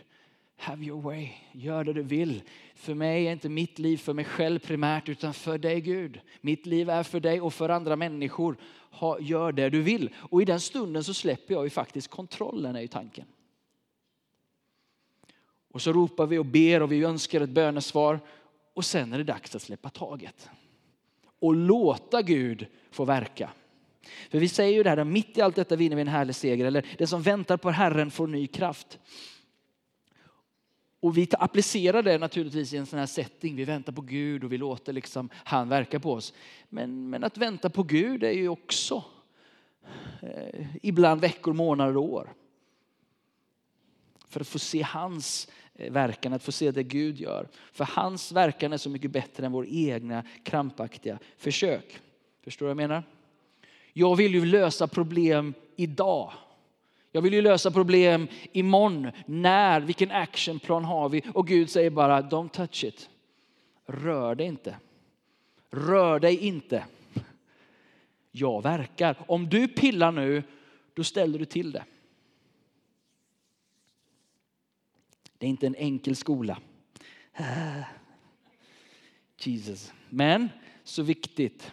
Have 0.57 0.85
your 0.85 1.01
way. 1.01 1.29
Gör 1.53 1.85
det 1.85 1.93
du 1.93 2.03
vill. 2.03 2.43
För 2.75 2.95
mig 2.95 3.27
är 3.27 3.33
inte 3.33 3.49
mitt 3.49 3.79
liv 3.79 3.97
för 3.97 4.13
mig 4.13 4.25
själv 4.25 4.59
primärt 4.59 5.09
utan 5.09 5.35
för 5.35 5.59
dig 5.59 5.81
Gud. 5.81 6.21
Mitt 6.41 6.67
liv 6.67 6.91
är 6.91 7.03
för 7.03 7.21
dig 7.21 7.41
och 7.41 7.55
för 7.55 7.69
andra 7.69 7.97
människor. 7.97 8.57
Ha, 8.91 9.21
gör 9.21 9.53
det 9.53 9.71
du 9.71 9.83
vill. 9.83 10.11
Och 10.17 10.43
i 10.43 10.45
den 10.45 10.61
stunden 10.61 11.05
så 11.05 11.15
släpper 11.15 11.55
jag 11.55 11.65
ju 11.65 11.71
faktiskt 11.71 12.09
kontrollen 12.09 12.77
är 12.77 12.81
ju 12.81 12.89
tanken. 12.89 13.25
Och 15.71 15.83
så 15.83 15.93
ropar 15.93 16.27
vi 16.27 16.39
och 16.39 16.47
ber 16.47 16.83
och 16.83 16.93
vi 16.93 17.05
önskar 17.05 17.41
ett 17.41 17.51
bönesvar. 17.51 18.21
Och 18.75 18.85
sen 18.85 19.13
är 19.13 19.19
det 19.19 19.25
dags 19.25 19.55
att 19.55 19.63
släppa 19.63 19.91
taget. 19.91 20.51
Och 21.41 21.55
låta 21.55 22.23
Gud 22.23 22.67
få 22.91 23.05
verka. 23.05 23.51
För 24.31 24.39
vi 24.39 24.49
säger 24.49 24.77
ju 24.77 24.83
det 24.83 24.91
här, 24.91 25.05
mitt 25.05 25.39
i 25.39 25.41
allt 25.41 25.57
detta 25.57 25.77
vinner 25.77 25.97
vi 25.97 26.03
en 26.03 26.09
härlig 26.09 26.37
seger. 26.37 26.65
Eller 26.65 26.87
den 26.99 27.07
som 27.07 27.23
väntar 27.23 27.57
på 27.57 27.71
Herren 27.71 28.11
får 28.11 28.27
ny 28.27 28.47
kraft. 28.47 28.99
Och 31.05 31.17
vi 31.17 31.29
applicerar 31.33 32.03
det 32.03 32.19
naturligtvis 32.19 32.73
i 32.73 32.77
en 32.77 32.87
sån 32.87 32.99
här 32.99 33.07
setting. 33.07 33.57
Vi 33.57 33.65
väntar 33.65 33.93
på 33.93 34.01
Gud 34.01 34.45
och 34.45 34.53
vi 34.53 34.59
låter 34.59 34.93
liksom 34.93 35.31
han 35.35 35.69
verka 35.69 36.01
på 36.01 36.13
oss. 36.13 36.35
Men, 36.69 37.11
men 37.11 37.25
att 37.25 37.39
vänta 37.39 37.71
på 37.71 37.83
Gud 37.83 38.25
är 38.25 38.31
ju 38.33 38.49
också 38.49 39.05
eh, 40.23 40.67
ibland 40.83 41.21
veckor, 41.21 41.53
månader 41.53 41.97
och 41.97 42.13
år. 42.13 42.33
För 44.29 44.41
att 44.41 44.49
få 44.49 44.59
se 44.59 44.83
hans 44.83 45.49
eh, 45.75 45.93
verkan, 45.93 46.33
att 46.33 46.43
få 46.43 46.53
se 46.53 46.71
det 46.71 46.83
Gud 46.83 47.21
gör. 47.21 47.49
För 47.73 47.85
hans 47.85 48.33
verkan 48.33 48.73
är 48.73 48.77
så 48.77 48.91
mycket 48.91 49.11
bättre 49.11 49.47
än 49.47 49.53
vår 49.53 49.67
egna 49.69 50.25
krampaktiga 50.43 51.19
försök. 51.37 52.01
Förstår 52.43 52.67
du 52.67 52.75
vad 52.75 52.83
jag 52.83 52.89
menar? 52.89 53.03
Jag 53.97 54.17
vill 54.17 54.35
ju 54.35 54.45
lösa 54.45 54.89
problem 54.89 55.55
idag. 55.77 56.33
Jag 57.13 57.23
vill 57.23 57.35
ju 57.35 57.43
lösa 57.43 57.71
problem 57.71 58.29
imorgon. 58.53 59.11
När? 59.27 59.81
Vilken 59.81 60.11
actionplan 60.11 60.85
har 60.85 61.09
vi? 61.09 61.23
Och 61.35 61.47
Gud 61.47 61.71
säger 61.71 61.91
bara, 61.91 62.23
don't 62.23 62.49
touch 62.49 62.85
it. 62.85 63.11
Rör 63.87 64.35
dig 64.35 64.47
inte. 64.47 64.77
Rör 65.71 66.21
dig 66.21 66.37
inte. 66.39 66.85
Jag 68.31 68.63
verkar. 68.63 69.17
Om 69.27 69.49
du 69.49 69.69
pillar 69.69 70.13
nu, 70.13 70.43
då 70.95 71.05
ställer 71.05 71.39
du 71.39 71.45
till 71.45 71.73
det. 71.73 71.85
Det 75.39 75.47
är 75.47 75.51
inte 75.51 75.67
en 75.67 75.77
enkel 75.77 76.17
skola. 76.17 76.59
Jesus. 79.39 79.93
Men 80.09 80.49
så 80.85 81.03
viktigt 81.03 81.73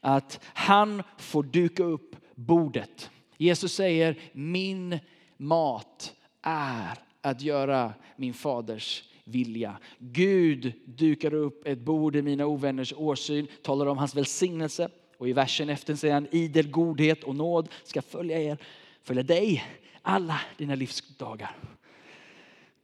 att 0.00 0.40
han 0.44 1.02
får 1.18 1.42
duka 1.42 1.82
upp 1.84 2.16
bordet. 2.34 3.10
Jesus 3.36 3.74
säger 3.74 4.16
min 4.32 4.98
mat 5.36 6.14
är 6.42 6.98
att 7.20 7.42
göra 7.42 7.92
min 8.16 8.34
faders 8.34 9.04
vilja. 9.24 9.78
Gud 9.98 10.72
dukar 10.84 11.34
upp 11.34 11.66
ett 11.66 11.78
bord 11.78 12.16
i 12.16 12.22
mina 12.22 12.46
ovänners 12.46 12.92
åsyn, 12.96 13.46
talar 13.62 13.86
om 13.86 13.98
hans 13.98 14.14
välsignelse 14.14 14.88
och 15.18 15.28
i 15.28 15.32
versen 15.32 15.68
efter 15.68 15.94
säger 15.94 16.14
han 16.14 16.28
idel 16.30 16.70
godhet 16.70 17.24
och 17.24 17.36
nåd 17.36 17.68
ska 17.84 18.02
följa 18.02 18.42
er, 18.42 18.58
följa 19.02 19.22
dig 19.22 19.64
alla 20.02 20.40
dina 20.56 20.74
livsdagar. 20.74 21.56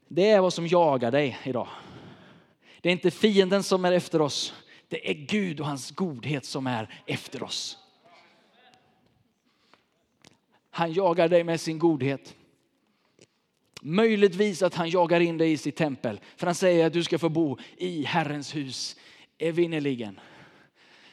Det 0.09 0.31
är 0.31 0.41
vad 0.41 0.53
som 0.53 0.67
jagar 0.67 1.11
dig 1.11 1.39
idag. 1.45 1.69
Det 2.81 2.89
är 2.89 2.93
inte 2.93 3.11
fienden 3.11 3.63
som 3.63 3.85
är 3.85 3.93
efter 3.93 4.21
oss. 4.21 4.55
Det 4.91 5.11
är 5.11 5.15
Gud 5.15 5.61
och 5.61 5.67
hans 5.67 5.91
godhet 5.91 6.45
som 6.45 6.67
är 6.67 7.03
efter 7.07 7.43
oss. 7.43 7.79
Han 10.71 10.93
jagar 10.93 11.29
dig 11.29 11.45
med 11.45 11.61
sin 11.61 11.79
godhet. 11.79 12.37
Möjligtvis 13.83 14.63
att 14.63 14.75
han 14.75 14.91
jagar 14.91 15.21
in 15.21 15.39
dig 15.39 15.53
i 15.53 15.57
sitt 15.57 15.77
tempel. 15.77 16.21
För 16.37 16.47
han 16.47 16.55
säger 16.55 16.87
att 16.87 16.93
du 16.93 17.05
ska 17.05 17.19
få 17.19 17.29
bo 17.29 17.59
i 17.77 18.05
Herrens 18.05 18.57
hus 18.57 18.97
evinnerligen. 19.39 20.21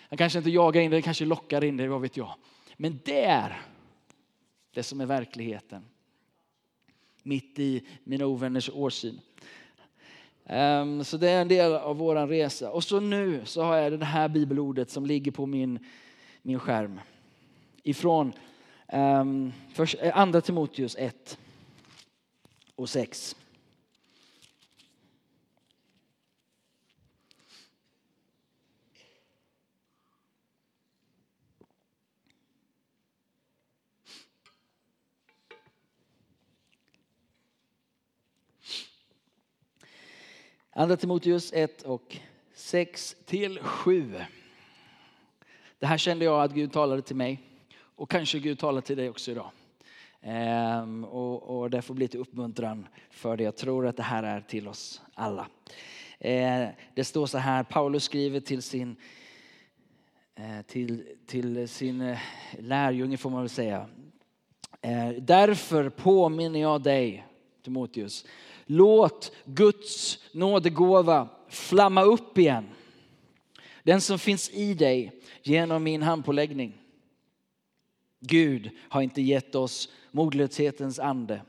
Han 0.10 0.17
kanske 0.17 0.39
inte 0.39 0.51
jagar 0.51 0.81
in 0.81 0.91
dig, 0.91 1.01
kanske 1.01 1.25
lockar 1.25 1.63
in 1.63 1.77
dig, 1.77 1.88
vad 1.88 2.01
vet 2.01 2.17
jag. 2.17 2.34
Men 2.77 3.00
det 3.05 3.24
är 3.24 3.62
det 4.74 4.84
som 4.84 5.01
är 5.01 5.05
verkligheten. 5.05 5.86
Mitt 7.24 7.60
i 7.60 7.88
mina 8.03 8.25
ovänners 8.25 8.69
årsyn. 8.69 9.19
Ehm, 10.50 11.04
så 11.04 11.18
det 11.18 11.30
är 11.30 11.42
en 11.42 11.48
del 11.48 11.74
av 11.74 11.98
vår 11.98 12.27
resa. 12.27 12.72
Och 12.72 12.84
så 12.84 13.00
nu 13.00 13.42
så 13.46 13.62
har 13.62 13.75
jag 13.75 14.00
det 14.00 14.06
här 14.06 14.27
bibelordet 14.27 14.89
som 14.89 15.06
ligger 15.06 15.32
på 15.32 15.46
min, 15.46 15.80
min 16.42 16.60
skärm. 16.60 17.00
Ifrån 17.84 18.34
ehm, 18.88 19.20
um, 19.20 19.54
för, 19.74 20.06
eh, 20.06 20.18
andra 20.18 20.42
Timoteus 20.42 20.96
1 21.00 21.38
och 22.75 22.89
6. 22.89 23.36
Andra 40.79 40.98
Timoteus 40.98 41.53
1 41.53 41.81
och 41.81 42.17
6 42.53 43.15
till 43.25 43.60
7. 43.60 44.13
Det 45.79 45.86
här 45.86 45.98
kände 45.98 46.25
jag 46.25 46.43
att 46.43 46.53
Gud 46.53 46.72
talade 46.72 47.01
till 47.01 47.15
mig 47.15 47.39
och 47.79 48.10
kanske 48.12 48.39
Gud 48.39 48.60
talar 48.60 48.81
till 48.81 48.98
dig 48.98 49.10
också 49.10 49.31
idag. 49.31 49.51
Ehm, 50.22 51.03
och, 51.03 51.60
och 51.60 51.69
det 51.69 51.81
får 51.81 51.93
bli 51.93 52.07
till 52.07 52.19
uppmuntran 52.19 52.88
för 53.10 53.38
det. 53.38 53.43
Jag 53.43 53.55
tror 53.55 53.88
att 53.88 53.98
det 53.98 54.03
här 54.03 54.24
är 54.24 54.41
till 54.41 54.67
oss 54.67 55.01
alla. 55.13 55.48
Ehm, 56.19 56.69
det 56.96 57.03
står 57.03 57.25
så 57.25 57.38
här, 57.38 57.63
Paulus 57.63 58.03
skriver 58.03 58.39
till 58.39 58.62
sin, 58.62 58.96
eh, 60.36 60.62
till, 60.67 61.07
till 61.25 61.67
sin 61.67 62.01
eh, 62.01 62.19
lärjunge 62.60 63.17
får 63.17 63.29
man 63.29 63.41
väl 63.41 63.50
säga. 63.50 63.88
Ehm, 64.81 65.25
därför 65.25 65.89
påminner 65.89 66.60
jag 66.60 66.81
dig, 66.81 67.25
Timoteus, 67.63 68.25
Låt 68.68 69.32
Guds 69.46 70.20
nådegåva 70.32 71.30
flamma 71.50 72.02
upp 72.02 72.38
igen. 72.38 72.66
Den 73.84 74.02
som 74.02 74.20
finns 74.20 74.50
i 74.50 74.74
dig 74.74 75.22
genom 75.44 75.84
min 75.84 76.02
handpåläggning. 76.02 76.74
Gud 78.20 78.70
har 78.90 79.02
inte 79.02 79.22
gett 79.22 79.56
oss 79.56 79.90
modlöshetens 80.12 81.00
ande. 81.00 81.42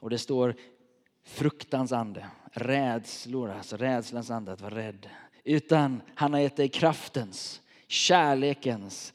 Och 0.00 0.10
det 0.10 0.18
står 0.18 0.54
fruktans 1.24 1.92
ande, 1.92 2.26
rädslor, 2.52 3.50
alltså 3.50 3.76
rädslans 3.76 4.30
ande, 4.30 4.52
att 4.52 4.60
vara 4.60 4.74
rädd. 4.74 5.08
Utan 5.44 6.02
han 6.14 6.32
har 6.32 6.40
gett 6.40 6.56
dig 6.56 6.68
kraftens, 6.68 7.60
kärlekens 7.86 9.12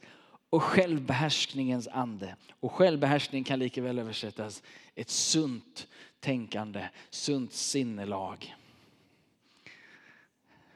och 0.50 0.62
självbehärskningens 0.62 1.88
ande. 1.88 2.36
Och 2.60 2.72
självbehärskning 2.72 3.44
kan 3.44 3.58
lika 3.58 3.82
väl 3.82 3.98
översättas 3.98 4.62
ett 4.94 5.10
sunt 5.10 5.86
tänkande, 6.20 6.88
sunt 7.10 7.52
sinnelag. 7.52 8.54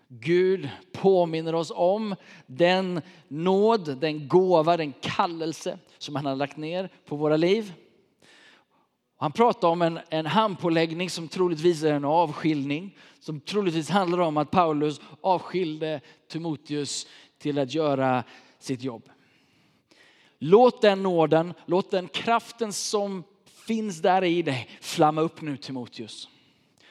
Gud 0.09 0.69
påminner 0.93 1.55
oss 1.55 1.73
om 1.75 2.15
den 2.47 3.01
nåd, 3.29 3.99
den 3.99 4.29
gåva, 4.29 4.77
den 4.77 4.93
kallelse 5.01 5.79
som 5.99 6.17
han 6.17 6.27
har 6.27 6.37
lagt 6.37 6.57
ner 6.57 6.91
på 7.07 7.17
våra 7.17 7.37
liv. 7.37 7.73
Han 9.17 9.33
pratar 9.33 9.69
om 9.69 9.83
en, 9.83 9.99
en 10.09 10.27
handpåläggning 10.27 11.11
som 11.11 11.29
troligtvis 11.29 11.83
är 11.83 11.93
en 11.93 12.05
avskiljning. 12.05 12.99
Som 13.21 13.41
troligtvis 13.41 13.91
handlar 13.91 14.19
om 14.19 14.37
att 14.37 14.51
Paulus 14.51 15.01
avskilde 15.21 16.01
Timoteus 16.29 17.07
till 17.39 17.59
att 17.59 17.75
göra 17.75 18.25
sitt 18.59 18.83
jobb. 18.83 19.09
Låt 20.39 20.83
den 20.83 21.03
nåden, 21.03 21.55
låt 21.67 21.91
den 21.91 22.09
kraften 22.09 22.73
som 22.73 23.25
finns 23.67 24.03
där 24.03 24.25
i 24.25 24.43
dig 24.43 24.69
flamma 24.81 25.21
upp 25.21 25.41
nu 25.41 25.57
Timoteus. 25.57 26.29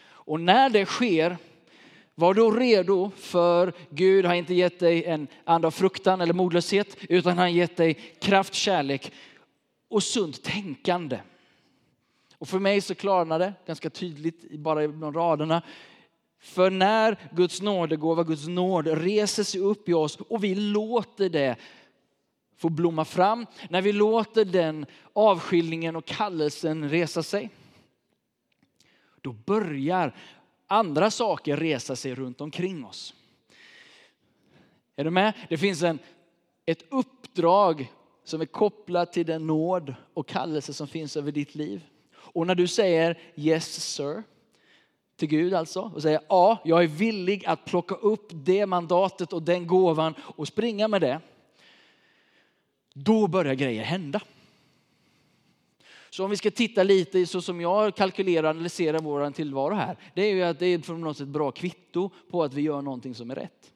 Och 0.03 0.39
när 0.39 0.69
det 0.69 0.85
sker, 0.85 1.37
var 2.15 2.33
då 2.33 2.51
redo 2.51 3.11
för 3.15 3.73
Gud 3.89 4.25
har 4.25 4.33
inte 4.33 4.53
gett 4.53 4.79
dig 4.79 5.05
en 5.05 5.27
ande 5.43 5.67
av 5.67 5.71
fruktan 5.71 6.21
eller 6.21 6.33
modlöshet 6.33 6.97
utan 7.09 7.29
han 7.29 7.37
har 7.37 7.47
gett 7.47 7.77
dig 7.77 7.93
kraft, 8.19 8.53
kärlek 8.53 9.11
och 9.89 10.03
sunt 10.03 10.43
tänkande. 10.43 11.19
Och 12.37 12.47
för 12.47 12.59
mig 12.59 12.81
så 12.81 12.95
klarnar 12.95 13.39
det 13.39 13.53
ganska 13.65 13.89
tydligt 13.89 14.51
bara 14.59 14.83
i 14.83 14.87
de 14.87 15.13
raderna. 15.13 15.61
För 16.41 16.69
när 16.69 17.17
Guds 17.31 17.61
nådegåva, 17.61 18.23
Guds 18.23 18.47
nåd 18.47 18.87
reser 18.87 19.43
sig 19.43 19.61
upp 19.61 19.89
i 19.89 19.93
oss 19.93 20.15
och 20.15 20.43
vi 20.43 20.55
låter 20.55 21.29
det 21.29 21.55
får 22.62 22.70
blomma 22.70 23.06
fram, 23.06 23.46
när 23.70 23.82
vi 23.82 23.91
låter 23.91 24.46
den 24.46 24.86
avskiljningen 25.13 25.96
och 25.96 26.06
kallelsen 26.06 26.89
resa 26.89 27.24
sig, 27.24 27.50
då 29.22 29.32
börjar 29.32 30.15
andra 30.68 31.12
saker 31.12 31.58
resa 31.58 31.96
sig 31.96 32.15
runt 32.15 32.41
omkring 32.41 32.86
oss. 32.86 33.13
Är 34.96 35.03
du 35.03 35.10
med? 35.10 35.34
Det 35.50 35.58
finns 35.58 35.84
en, 35.84 36.00
ett 36.65 36.84
uppdrag 36.89 37.91
som 38.24 38.41
är 38.41 38.46
kopplat 38.46 39.13
till 39.13 39.25
den 39.25 39.48
nåd 39.48 39.96
och 40.13 40.27
kallelse 40.27 40.74
som 40.74 40.88
finns 40.88 41.18
över 41.18 41.32
ditt 41.32 41.56
liv. 41.56 41.82
Och 42.13 42.48
när 42.48 42.56
du 42.56 42.68
säger 42.68 43.20
yes 43.36 43.94
sir, 43.96 44.24
till 45.15 45.27
Gud 45.27 45.53
alltså 45.53 45.91
och 45.96 46.01
säger 46.01 46.22
ja, 46.30 46.58
jag 46.63 46.84
är 46.84 46.88
villig 46.88 47.46
att 47.46 47.65
plocka 47.65 47.96
upp 47.96 48.27
det 48.32 48.65
mandatet 48.65 49.34
och 49.34 49.44
den 49.44 49.68
gåvan 49.68 50.13
och 50.20 50.48
springa 50.48 50.88
med 50.88 51.01
det. 51.01 51.22
Då 52.93 53.27
börjar 53.27 53.53
grejer 53.53 53.83
hända. 53.83 54.21
Så 56.10 56.24
om 56.24 56.29
vi 56.29 56.38
ska 56.38 56.51
titta 56.51 56.83
lite 56.83 57.25
så 57.25 57.41
som 57.41 57.62
jag 57.62 57.95
kalkylerar 57.95 58.43
och 58.43 58.50
analyserar 58.50 59.00
vår 59.00 59.31
tillvaro 59.31 59.74
här. 59.74 59.98
Det 60.13 60.21
är 60.21 60.33
ju 60.33 60.43
att 60.43 60.60
det 60.60 60.65
är 60.65 60.79
på 60.79 60.93
något 60.93 61.17
sätt 61.17 61.24
ett 61.24 61.33
bra 61.33 61.51
kvitto 61.51 62.10
på 62.31 62.43
att 62.43 62.53
vi 62.53 62.62
gör 62.62 62.81
någonting 62.81 63.15
som 63.15 63.31
är 63.31 63.36
rätt. 63.36 63.71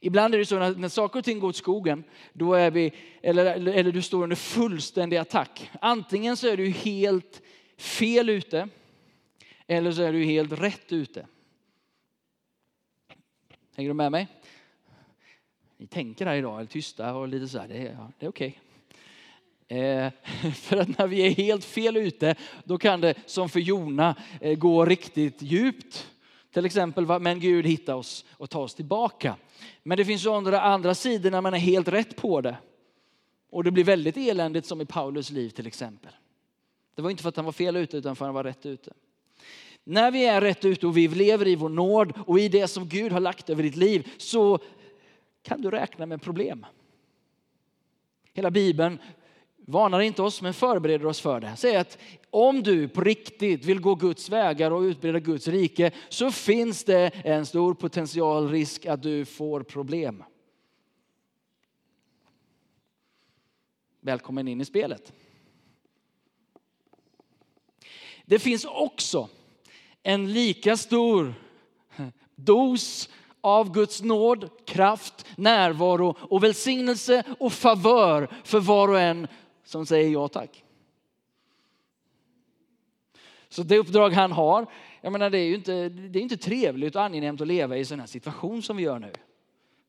Ibland 0.00 0.34
är 0.34 0.38
det 0.38 0.46
så 0.46 0.56
att 0.56 0.78
när 0.78 0.88
saker 0.88 1.18
och 1.18 1.24
ting 1.24 1.38
går 1.38 1.48
åt 1.48 1.56
skogen, 1.56 2.04
då 2.32 2.54
är 2.54 2.70
vi, 2.70 2.92
eller, 3.22 3.68
eller 3.68 3.92
du 3.92 4.02
står 4.02 4.22
under 4.22 4.36
fullständig 4.36 5.16
attack. 5.16 5.70
Antingen 5.80 6.36
så 6.36 6.48
är 6.48 6.56
du 6.56 6.70
helt 6.70 7.42
fel 7.76 8.30
ute, 8.30 8.68
eller 9.66 9.92
så 9.92 10.02
är 10.02 10.12
du 10.12 10.24
helt 10.24 10.52
rätt 10.52 10.92
ute. 10.92 11.26
Hänger 13.76 13.90
du 13.90 13.94
med 13.94 14.12
mig? 14.12 14.28
Ni 15.84 15.88
tänker 15.88 16.26
här 16.26 16.36
idag, 16.36 16.60
är 16.60 16.66
tysta 16.66 17.14
och 17.14 17.28
lite 17.28 17.48
så 17.48 17.58
här, 17.58 17.68
det 17.68 17.74
är, 17.74 17.92
ja, 17.92 18.12
det 18.18 18.26
är 18.26 18.30
okej. 18.30 18.60
Eh, 19.68 20.12
för 20.54 20.76
att 20.76 20.98
när 20.98 21.06
vi 21.06 21.26
är 21.26 21.30
helt 21.30 21.64
fel 21.64 21.96
ute, 21.96 22.34
då 22.64 22.78
kan 22.78 23.00
det 23.00 23.14
som 23.26 23.48
för 23.48 23.60
Jona 23.60 24.16
eh, 24.40 24.58
gå 24.58 24.84
riktigt 24.84 25.42
djupt. 25.42 26.10
Till 26.52 26.66
exempel, 26.66 27.20
men 27.20 27.40
Gud 27.40 27.66
hittar 27.66 27.94
oss 27.94 28.24
och 28.30 28.50
tar 28.50 28.60
oss 28.60 28.74
tillbaka. 28.74 29.36
Men 29.82 29.98
det 29.98 30.04
finns 30.04 30.26
andra, 30.26 30.60
andra 30.60 30.94
sidor 30.94 31.30
när 31.30 31.40
man 31.40 31.54
är 31.54 31.58
helt 31.58 31.88
rätt 31.88 32.16
på 32.16 32.40
det. 32.40 32.56
Och 33.50 33.64
det 33.64 33.70
blir 33.70 33.84
väldigt 33.84 34.16
eländigt 34.16 34.66
som 34.66 34.80
i 34.80 34.86
Paulus 34.86 35.30
liv 35.30 35.50
till 35.50 35.66
exempel. 35.66 36.12
Det 36.94 37.02
var 37.02 37.10
inte 37.10 37.22
för 37.22 37.28
att 37.28 37.36
han 37.36 37.44
var 37.44 37.52
fel 37.52 37.76
ute 37.76 37.96
utan 37.96 38.16
för 38.16 38.24
att 38.24 38.28
han 38.28 38.34
var 38.34 38.44
rätt 38.44 38.66
ute. 38.66 38.92
När 39.84 40.10
vi 40.10 40.26
är 40.26 40.40
rätt 40.40 40.64
ute 40.64 40.86
och 40.86 40.96
vi 40.96 41.08
lever 41.08 41.46
i 41.46 41.56
vår 41.56 41.68
nåd 41.68 42.12
och 42.26 42.38
i 42.38 42.48
det 42.48 42.68
som 42.68 42.88
Gud 42.88 43.12
har 43.12 43.20
lagt 43.20 43.50
över 43.50 43.62
ditt 43.62 43.76
liv 43.76 44.08
så 44.18 44.58
kan 45.44 45.60
du 45.60 45.70
räkna 45.70 46.06
med 46.06 46.22
problem. 46.22 46.66
Hela 48.32 48.50
Bibeln 48.50 48.98
varnar 49.56 50.00
inte 50.00 50.22
oss 50.22 50.42
men 50.42 50.54
förbereder 50.54 51.06
oss 51.06 51.20
för 51.20 51.40
det. 51.40 51.56
Säger 51.56 51.80
att 51.80 51.98
om 52.30 52.62
du 52.62 52.88
på 52.88 53.00
riktigt 53.00 53.64
vill 53.64 53.80
gå 53.80 53.94
Guds 53.94 54.28
vägar 54.28 54.70
och 54.70 54.80
utbreda 54.80 55.18
Guds 55.18 55.48
rike 55.48 55.92
så 56.08 56.30
finns 56.30 56.84
det 56.84 57.10
en 57.24 57.46
stor 57.46 57.74
potential 57.74 58.48
risk 58.48 58.86
att 58.86 59.02
du 59.02 59.24
får 59.24 59.62
problem. 59.62 60.24
Välkommen 64.00 64.48
in 64.48 64.60
i 64.60 64.64
spelet. 64.64 65.12
Det 68.24 68.38
finns 68.38 68.64
också 68.64 69.28
en 70.02 70.32
lika 70.32 70.76
stor 70.76 71.34
dos 72.34 73.08
av 73.44 73.72
Guds 73.72 74.02
nåd, 74.02 74.50
kraft, 74.64 75.26
närvaro 75.36 76.16
och 76.20 76.42
välsignelse 76.42 77.24
och 77.38 77.52
favör 77.52 78.28
för 78.44 78.60
var 78.60 78.88
och 78.88 79.00
en 79.00 79.26
som 79.64 79.86
säger 79.86 80.10
ja 80.10 80.28
tack. 80.28 80.64
Så 83.48 83.62
det 83.62 83.78
uppdrag 83.78 84.10
han 84.10 84.32
har, 84.32 84.66
jag 85.00 85.12
menar 85.12 85.30
det 85.30 85.38
är 85.38 85.46
ju 85.46 85.54
inte, 85.54 85.88
det 85.88 86.18
är 86.18 86.22
inte 86.22 86.36
trevligt 86.36 86.96
och 86.96 87.02
angenämt 87.02 87.40
att 87.40 87.46
leva 87.46 87.76
i 87.76 87.80
en 87.80 87.86
sån 87.86 88.00
här 88.00 88.06
situation 88.06 88.62
som 88.62 88.76
vi 88.76 88.82
gör 88.82 88.98
nu. 88.98 89.12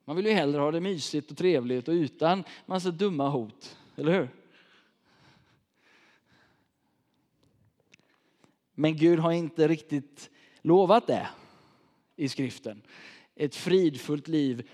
Man 0.05 0.15
vill 0.15 0.25
ju 0.25 0.31
hellre 0.31 0.61
ha 0.61 0.71
det 0.71 0.81
mysigt 0.81 1.31
och 1.31 1.37
trevligt 1.37 1.87
och 1.87 1.91
utan 1.91 2.43
massa 2.65 2.91
dumma 2.91 3.29
hot, 3.29 3.77
eller 3.95 4.13
hur? 4.13 4.29
Men 8.73 8.97
Gud 8.97 9.19
har 9.19 9.31
inte 9.31 9.67
riktigt 9.67 10.29
lovat 10.61 11.07
det 11.07 11.27
i 12.15 12.29
skriften. 12.29 12.81
Ett 13.35 13.55
fridfullt 13.55 14.27
liv 14.27 14.69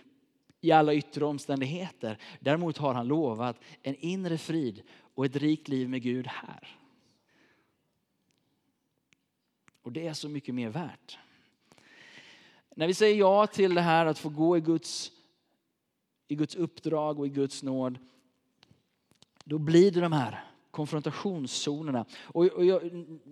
i 0.61 0.71
alla 0.71 0.93
yttre 0.93 1.25
omständigheter. 1.25 2.17
Däremot 2.39 2.77
har 2.77 2.93
han 2.93 3.07
lovat 3.07 3.59
en 3.81 3.95
inre 3.95 4.37
frid 4.37 4.81
och 5.15 5.25
ett 5.25 5.35
rikt 5.35 5.67
liv 5.67 5.89
med 5.89 6.01
Gud 6.01 6.27
här. 6.27 6.77
Och 9.81 9.91
det 9.91 10.07
är 10.07 10.13
så 10.13 10.29
mycket 10.29 10.55
mer 10.55 10.69
värt. 10.69 11.17
När 12.75 12.87
vi 12.87 12.93
säger 12.93 13.15
ja 13.15 13.47
till 13.47 13.75
det 13.75 13.81
här 13.81 14.05
att 14.05 14.19
få 14.19 14.29
gå 14.29 14.57
i 14.57 14.61
Guds, 14.61 15.11
i 16.27 16.35
Guds 16.35 16.55
uppdrag 16.55 17.19
och 17.19 17.27
i 17.27 17.29
Guds 17.29 17.63
nåd, 17.63 17.99
då 19.43 19.57
blir 19.57 19.91
det 19.91 20.01
de 20.01 20.13
här 20.13 20.50
konfrontationszonerna. 20.71 22.05
Och, 22.23 22.45
och 22.45 22.65
jag, 22.65 22.81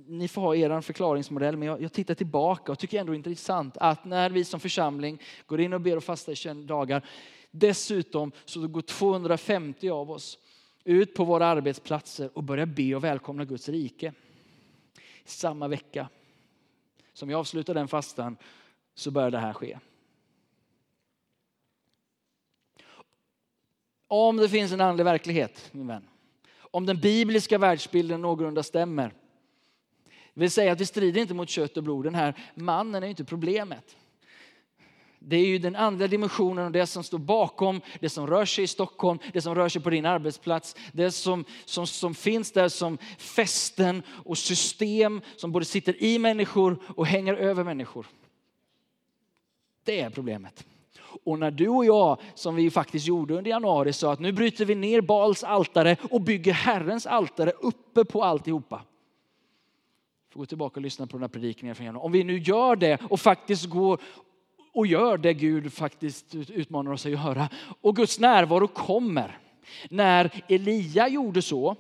ni 0.08 0.28
får 0.28 0.42
ha 0.42 0.56
er 0.56 0.82
förklaringsmodell, 0.82 1.58
men 1.58 1.68
jag, 1.68 1.82
jag, 1.82 1.94
tittar 1.94 2.16
tillbaka 2.16 2.72
och 2.72 2.80
tycker 2.80 3.00
ändå 3.00 3.12
det 3.12 3.16
är 3.16 3.18
intressant 3.18 3.78
att 3.78 4.06
när 4.06 4.30
vi 4.30 4.46
som 4.46 4.60
församling 4.60 5.22
går 5.46 5.62
in 5.62 5.74
och 5.74 5.82
ber 5.82 5.98
och 5.98 6.04
fastar 6.04 6.34
i 6.34 6.36
21 6.36 6.68
dagar, 6.68 7.06
dessutom 7.52 8.32
så 8.46 8.68
går 8.68 8.82
250 8.82 9.90
av 9.90 10.12
oss 10.12 10.38
ut 10.84 11.16
på 11.16 11.24
våra 11.24 11.46
arbetsplatser 11.46 12.30
och 12.34 12.44
börjar 12.44 12.66
be 12.66 12.96
och 12.96 13.04
välkomna 13.04 13.46
Guds 13.46 13.70
rike. 13.70 14.14
Samma 15.26 15.68
vecka 15.68 16.10
som 17.14 17.30
jag 17.30 17.40
avslutar 17.40 17.74
den 17.74 17.88
fastan 17.88 18.38
så 18.96 19.12
börjar 19.12 19.32
det 19.32 19.40
här 19.40 19.54
ske. 19.54 19.80
Om 24.08 24.38
det 24.38 24.50
finns 24.50 24.72
en 24.72 24.82
andlig 24.82 25.04
verklighet, 25.04 25.70
min 25.72 25.88
vän, 25.88 26.08
om 26.72 26.86
den 26.86 27.00
bibliska 27.00 27.58
världsbilden 27.58 28.22
någorlunda 28.22 28.64
stämmer. 28.64 29.14
Det 30.34 30.42
vill 30.42 30.52
säga 30.52 30.72
att 30.72 30.82
vi 30.82 30.86
strider 30.86 31.22
inte 31.22 31.34
mot 31.34 31.50
kött 31.50 31.78
och 31.78 31.84
blod. 31.84 32.04
Den 32.04 32.16
här 32.16 32.34
mannen 32.56 33.04
är 33.04 33.08
inte 33.08 33.24
problemet. 33.26 33.96
Det 35.20 35.36
är 35.36 35.46
ju 35.46 35.58
den 35.58 35.76
andra 35.76 36.08
dimensionen 36.08 36.66
och 36.66 36.72
det 36.72 36.88
som 36.88 37.04
står 37.04 37.18
bakom, 37.18 37.82
det 38.00 38.10
som 38.10 38.28
rör 38.28 38.46
sig 38.46 38.64
i 38.64 38.68
Stockholm, 38.68 39.20
det 39.34 39.42
som 39.42 39.56
rör 39.56 39.70
sig 39.70 39.82
på 39.82 39.90
din 39.90 40.06
arbetsplats, 40.06 40.76
det 40.92 41.12
som, 41.12 41.46
som, 41.66 41.88
som 41.88 42.16
finns 42.16 42.52
där 42.52 42.70
som 42.70 42.98
fästen 43.18 44.04
och 44.08 44.38
system 44.38 45.22
som 45.36 45.52
både 45.52 45.66
sitter 45.66 46.04
i 46.04 46.20
människor 46.20 46.78
och 46.96 47.08
hänger 47.08 47.34
över 47.34 47.64
människor. 47.64 48.08
Det 49.84 50.00
är 50.00 50.10
problemet. 50.10 50.66
Och 51.24 51.40
när 51.40 51.52
du 51.52 51.68
och 51.68 51.86
jag, 51.86 52.18
som 52.34 52.56
vi 52.56 52.72
faktiskt 52.72 53.08
gjorde 53.08 53.38
under 53.38 53.52
januari, 53.52 53.94
sa 53.94 54.14
att 54.14 54.20
nu 54.20 54.32
bryter 54.32 54.66
vi 54.66 54.76
ner 54.76 55.02
Bals 55.02 55.44
altare 55.44 55.98
och 56.12 56.22
bygger 56.22 56.54
Herrens 56.54 57.06
altare 57.06 57.52
uppe 57.52 58.06
på 58.06 58.24
alltihopa. 58.24 58.82
Får 60.30 60.40
gå 60.40 60.46
tillbaka 60.46 60.76
och 60.76 60.82
lyssna 60.82 61.08
på 61.08 61.18
den 61.18 61.22
här 61.22 61.28
predikningen 61.28 61.76
från 61.76 61.86
januari. 61.86 62.06
Om 62.06 62.12
vi 62.12 62.24
nu 62.24 62.38
gör 62.38 62.76
det 62.76 63.02
och 63.10 63.20
faktiskt 63.20 63.66
går 63.66 64.02
och 64.74 64.88
gör 64.88 65.18
det 65.18 65.34
Gud 65.34 65.74
faktiskt 65.74 66.36
utmanar 66.36 66.92
oss 66.92 67.06
att 67.06 67.12
göra. 67.12 67.50
Och 67.82 67.96
Guds 67.96 68.20
närvaro 68.20 68.68
kommer. 68.68 69.38
När 69.90 70.44
Elia 70.48 71.08
gjorde 71.08 71.42
så, 71.42 71.76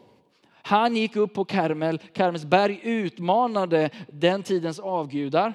han 0.62 0.96
gick 0.96 1.16
upp 1.16 1.34
på 1.34 1.46
Karmel, 1.46 2.00
Karmels 2.14 2.46
berg, 2.46 2.80
utmanade 2.84 3.90
den 4.08 4.44
tidens 4.44 4.80
avgudar. 4.80 5.54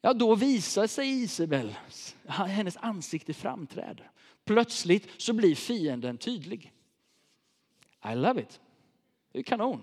Ja, 0.00 0.12
då 0.14 0.34
visar 0.34 0.86
sig 0.86 1.22
Isabel, 1.22 1.74
hennes 2.26 2.76
ansikte 2.76 3.34
framträder. 3.34 4.10
Plötsligt 4.44 5.08
så 5.16 5.32
blir 5.32 5.54
fienden 5.54 6.18
tydlig. 6.18 6.72
I 8.12 8.14
love 8.14 8.40
it. 8.40 8.60
Det 9.32 9.38
är 9.38 9.42
kanon. 9.42 9.82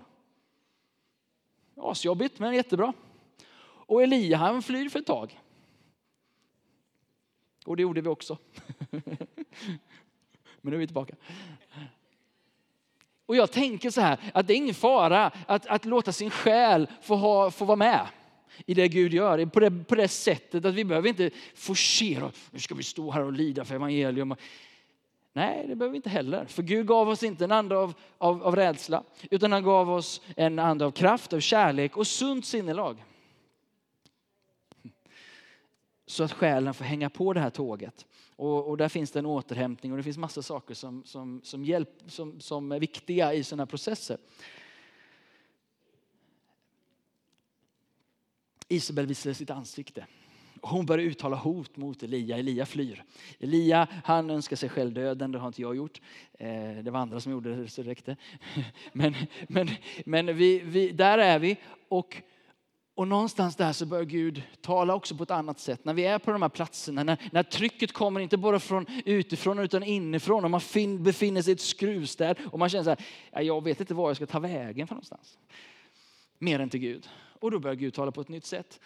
Asjobbigt 1.76 2.38
men 2.38 2.54
jättebra. 2.54 2.92
Och 3.62 4.02
Elia 4.02 4.36
han 4.36 4.62
flyr 4.62 4.88
för 4.88 4.98
ett 4.98 5.06
tag. 5.06 5.40
Och 7.64 7.76
det 7.76 7.82
gjorde 7.82 8.00
vi 8.00 8.08
också. 8.08 8.38
Men 10.60 10.70
nu 10.70 10.74
är 10.74 10.78
vi 10.78 10.86
tillbaka. 10.86 11.14
Och 13.26 13.36
jag 13.36 13.52
tänker 13.52 13.90
så 13.90 14.00
här, 14.00 14.18
att 14.34 14.46
det 14.46 14.52
är 14.52 14.56
ingen 14.56 14.74
fara 14.74 15.30
att, 15.46 15.66
att 15.66 15.84
låta 15.84 16.12
sin 16.12 16.30
själ 16.30 16.88
få, 17.02 17.16
ha, 17.16 17.50
få 17.50 17.64
vara 17.64 17.76
med 17.76 18.06
i 18.66 18.74
det 18.74 18.88
Gud 18.88 19.14
gör. 19.14 19.46
På 19.46 19.60
det, 19.60 19.70
på 19.70 19.94
det 19.94 20.08
sättet 20.08 20.64
att 20.64 20.74
vi 20.74 20.84
behöver 20.84 21.08
inte 21.08 21.30
forcera, 21.54 22.32
nu 22.50 22.58
ska 22.58 22.74
vi 22.74 22.82
stå 22.82 23.10
här 23.10 23.22
och 23.22 23.32
lida 23.32 23.64
för 23.64 23.74
evangelium. 23.74 24.34
Nej, 25.32 25.66
det 25.68 25.76
behöver 25.76 25.92
vi 25.92 25.96
inte 25.96 26.10
heller. 26.10 26.44
För 26.44 26.62
Gud 26.62 26.86
gav 26.86 27.08
oss 27.08 27.22
inte 27.22 27.44
en 27.44 27.52
ande 27.52 27.76
av, 27.76 27.94
av, 28.18 28.42
av 28.42 28.56
rädsla, 28.56 29.02
utan 29.30 29.52
han 29.52 29.62
gav 29.62 29.90
oss 29.90 30.22
en 30.36 30.58
ande 30.58 30.84
av 30.84 30.90
kraft, 30.90 31.32
av 31.32 31.40
kärlek 31.40 31.96
och 31.96 32.06
sunt 32.06 32.46
sinnelag 32.46 32.96
så 36.06 36.24
att 36.24 36.32
själen 36.32 36.74
får 36.74 36.84
hänga 36.84 37.10
på 37.10 37.32
det 37.32 37.40
här 37.40 37.50
tåget. 37.50 38.06
Och, 38.36 38.68
och, 38.68 38.76
där 38.76 38.88
finns 38.88 39.10
det 39.10 39.18
en 39.18 39.26
återhämtning 39.26 39.92
och 39.92 39.98
det 39.98 40.04
finns 40.04 40.18
massa 40.18 40.42
saker 40.42 40.74
som, 40.74 41.04
som, 41.04 41.40
som, 41.44 41.64
hjälp, 41.64 41.90
som, 42.06 42.40
som 42.40 42.72
är 42.72 42.80
viktiga 42.80 43.34
i 43.34 43.44
sådana 43.44 43.66
processer. 43.66 44.18
Isabel 48.68 49.06
visade 49.06 49.34
sitt 49.34 49.50
ansikte. 49.50 50.06
Hon 50.60 50.86
börjar 50.86 51.06
uttala 51.06 51.36
hot 51.36 51.76
mot 51.76 52.02
Elia. 52.02 52.38
Elia 52.38 52.66
flyr. 52.66 53.04
Elia 53.38 53.88
han 54.04 54.30
önskar 54.30 54.56
sig 54.56 54.68
själv 54.68 54.92
döden, 54.92 55.32
det 55.32 55.38
har 55.38 55.48
inte 55.48 55.62
jag 55.62 55.76
gjort. 55.76 56.00
Eh, 56.32 56.48
det 56.82 56.90
var 56.90 57.00
andra 57.00 57.20
som 57.20 57.32
gjorde 57.32 57.56
det 57.56 57.68
så 57.68 57.82
det 57.82 57.90
räckte. 57.90 58.16
Men, 58.92 59.14
men, 59.48 59.70
men 60.06 60.36
vi, 60.36 60.58
vi, 60.58 60.90
där 60.90 61.18
är 61.18 61.38
vi. 61.38 61.56
Och 61.88 62.22
och 62.96 63.08
någonstans 63.08 63.56
där 63.56 63.72
så 63.72 63.86
börjar 63.86 64.04
Gud 64.04 64.42
tala 64.60 64.94
också 64.94 65.16
på 65.16 65.22
ett 65.22 65.30
annat 65.30 65.60
sätt. 65.60 65.84
När 65.84 65.94
vi 65.94 66.04
är 66.04 66.18
på 66.18 66.32
de 66.32 66.42
här 66.42 66.48
platserna, 66.48 67.04
när, 67.04 67.28
när 67.32 67.42
trycket 67.42 67.92
kommer 67.92 68.20
inte 68.20 68.36
bara 68.36 68.60
från 68.60 68.86
utifrån 69.04 69.58
utan 69.58 69.82
inifrån 69.82 70.44
och 70.44 70.50
man 70.50 70.60
fin, 70.60 71.02
befinner 71.02 71.42
sig 71.42 71.50
i 71.50 71.54
ett 71.54 71.60
skruvstäd 71.60 72.38
och 72.52 72.58
man 72.58 72.68
känner 72.68 72.84
så 72.84 72.96
här, 73.30 73.42
jag 73.42 73.64
vet 73.64 73.80
inte 73.80 73.94
var 73.94 74.08
jag 74.08 74.16
ska 74.16 74.26
ta 74.26 74.38
vägen 74.38 74.86
för 74.86 74.94
någonstans. 74.94 75.38
Mer 76.38 76.60
än 76.60 76.70
till 76.70 76.80
Gud. 76.80 77.08
Och 77.40 77.50
då 77.50 77.58
börjar 77.58 77.74
Gud 77.74 77.94
tala 77.94 78.12
på 78.12 78.20
ett 78.20 78.28
nytt 78.28 78.44
sätt. 78.44 78.80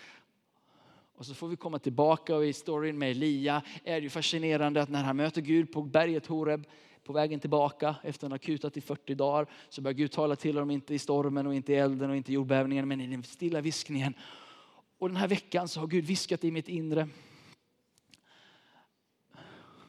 Och 1.14 1.26
så 1.26 1.34
får 1.34 1.48
vi 1.48 1.56
komma 1.56 1.78
tillbaka 1.78 2.36
och 2.36 2.46
i 2.46 2.52
storyn 2.52 2.98
med 2.98 3.10
Elia 3.10 3.62
är 3.84 3.94
det 3.94 4.00
ju 4.00 4.10
fascinerande 4.10 4.82
att 4.82 4.88
när 4.88 5.02
han 5.02 5.16
möter 5.16 5.40
Gud 5.40 5.72
på 5.72 5.82
berget 5.82 6.26
Horeb 6.26 6.66
på 7.04 7.12
vägen 7.12 7.40
tillbaka 7.40 7.96
efter 8.02 8.26
att 8.26 8.32
ha 8.32 8.38
kutat 8.38 8.76
i 8.76 8.80
40 8.80 9.14
dagar 9.14 9.46
så 9.68 9.80
börjar 9.80 9.94
Gud 9.94 10.12
tala 10.12 10.36
till 10.36 10.56
honom, 10.56 10.70
inte 10.70 10.94
i 10.94 10.98
stormen 10.98 11.46
och 11.46 11.54
inte 11.54 11.72
i 11.72 11.76
elden 11.76 12.10
och 12.10 12.16
inte 12.16 12.32
i 12.32 12.34
jordbävningen 12.34 12.88
men 12.88 13.00
i 13.00 13.06
den 13.06 13.22
stilla 13.22 13.60
viskningen. 13.60 14.14
Och 14.98 15.08
den 15.08 15.16
här 15.16 15.28
veckan 15.28 15.68
så 15.68 15.80
har 15.80 15.86
Gud 15.86 16.04
viskat 16.04 16.44
i 16.44 16.50
mitt 16.50 16.68
inre. 16.68 17.08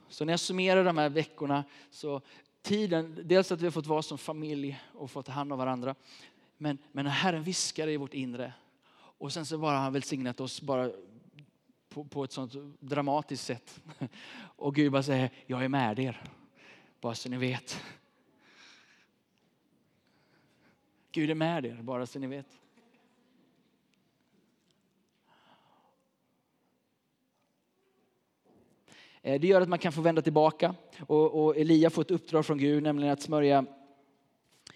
Så 0.09 0.25
när 0.25 0.33
jag 0.33 0.39
summerar 0.39 0.83
de 0.83 0.97
här 0.97 1.09
veckorna 1.09 1.63
så 1.91 2.21
tiden, 2.61 3.19
dels 3.23 3.51
att 3.51 3.61
vi 3.61 3.65
har 3.65 3.71
fått 3.71 3.87
vara 3.87 4.01
som 4.01 4.17
familj 4.17 4.79
och 4.93 5.11
fått 5.11 5.25
ta 5.25 5.31
hand 5.31 5.51
om 5.51 5.59
varandra. 5.59 5.95
Men, 6.61 6.77
men 6.91 7.05
Herren 7.05 7.43
viskar 7.43 7.87
i 7.87 7.97
vårt 7.97 8.13
inre 8.13 8.53
och 8.93 9.33
sen 9.33 9.45
så 9.45 9.57
bara 9.57 9.75
har 9.75 9.83
han 9.83 9.93
välsignat 9.93 10.39
oss 10.39 10.61
bara 10.61 10.91
på, 11.89 12.03
på 12.03 12.23
ett 12.23 12.31
sånt 12.31 12.53
dramatiskt 12.79 13.45
sätt. 13.45 13.81
Och 14.39 14.75
Gud 14.75 14.91
bara 14.91 15.03
säger, 15.03 15.29
jag 15.45 15.63
är 15.63 15.67
med 15.67 15.99
er. 15.99 16.23
Bara 16.99 17.15
så 17.15 17.29
ni 17.29 17.37
vet. 17.37 17.81
Gud 21.11 21.29
är 21.29 21.35
med 21.35 21.65
er, 21.65 21.79
bara 21.81 22.05
så 22.05 22.19
ni 22.19 22.27
vet. 22.27 22.47
Eh, 29.21 29.41
det 29.41 29.47
gör 29.47 29.61
att 29.61 29.69
man 29.69 29.79
kan 29.79 29.91
få 29.91 30.01
vända 30.01 30.21
tillbaka. 30.21 30.75
Och, 31.07 31.43
och 31.45 31.57
Elia 31.57 31.89
får 31.89 32.01
ett 32.01 32.11
uppdrag 32.11 32.45
från 32.45 32.57
Gud, 32.57 32.83
nämligen 32.83 33.13
att 33.13 33.21
smörja 33.21 33.65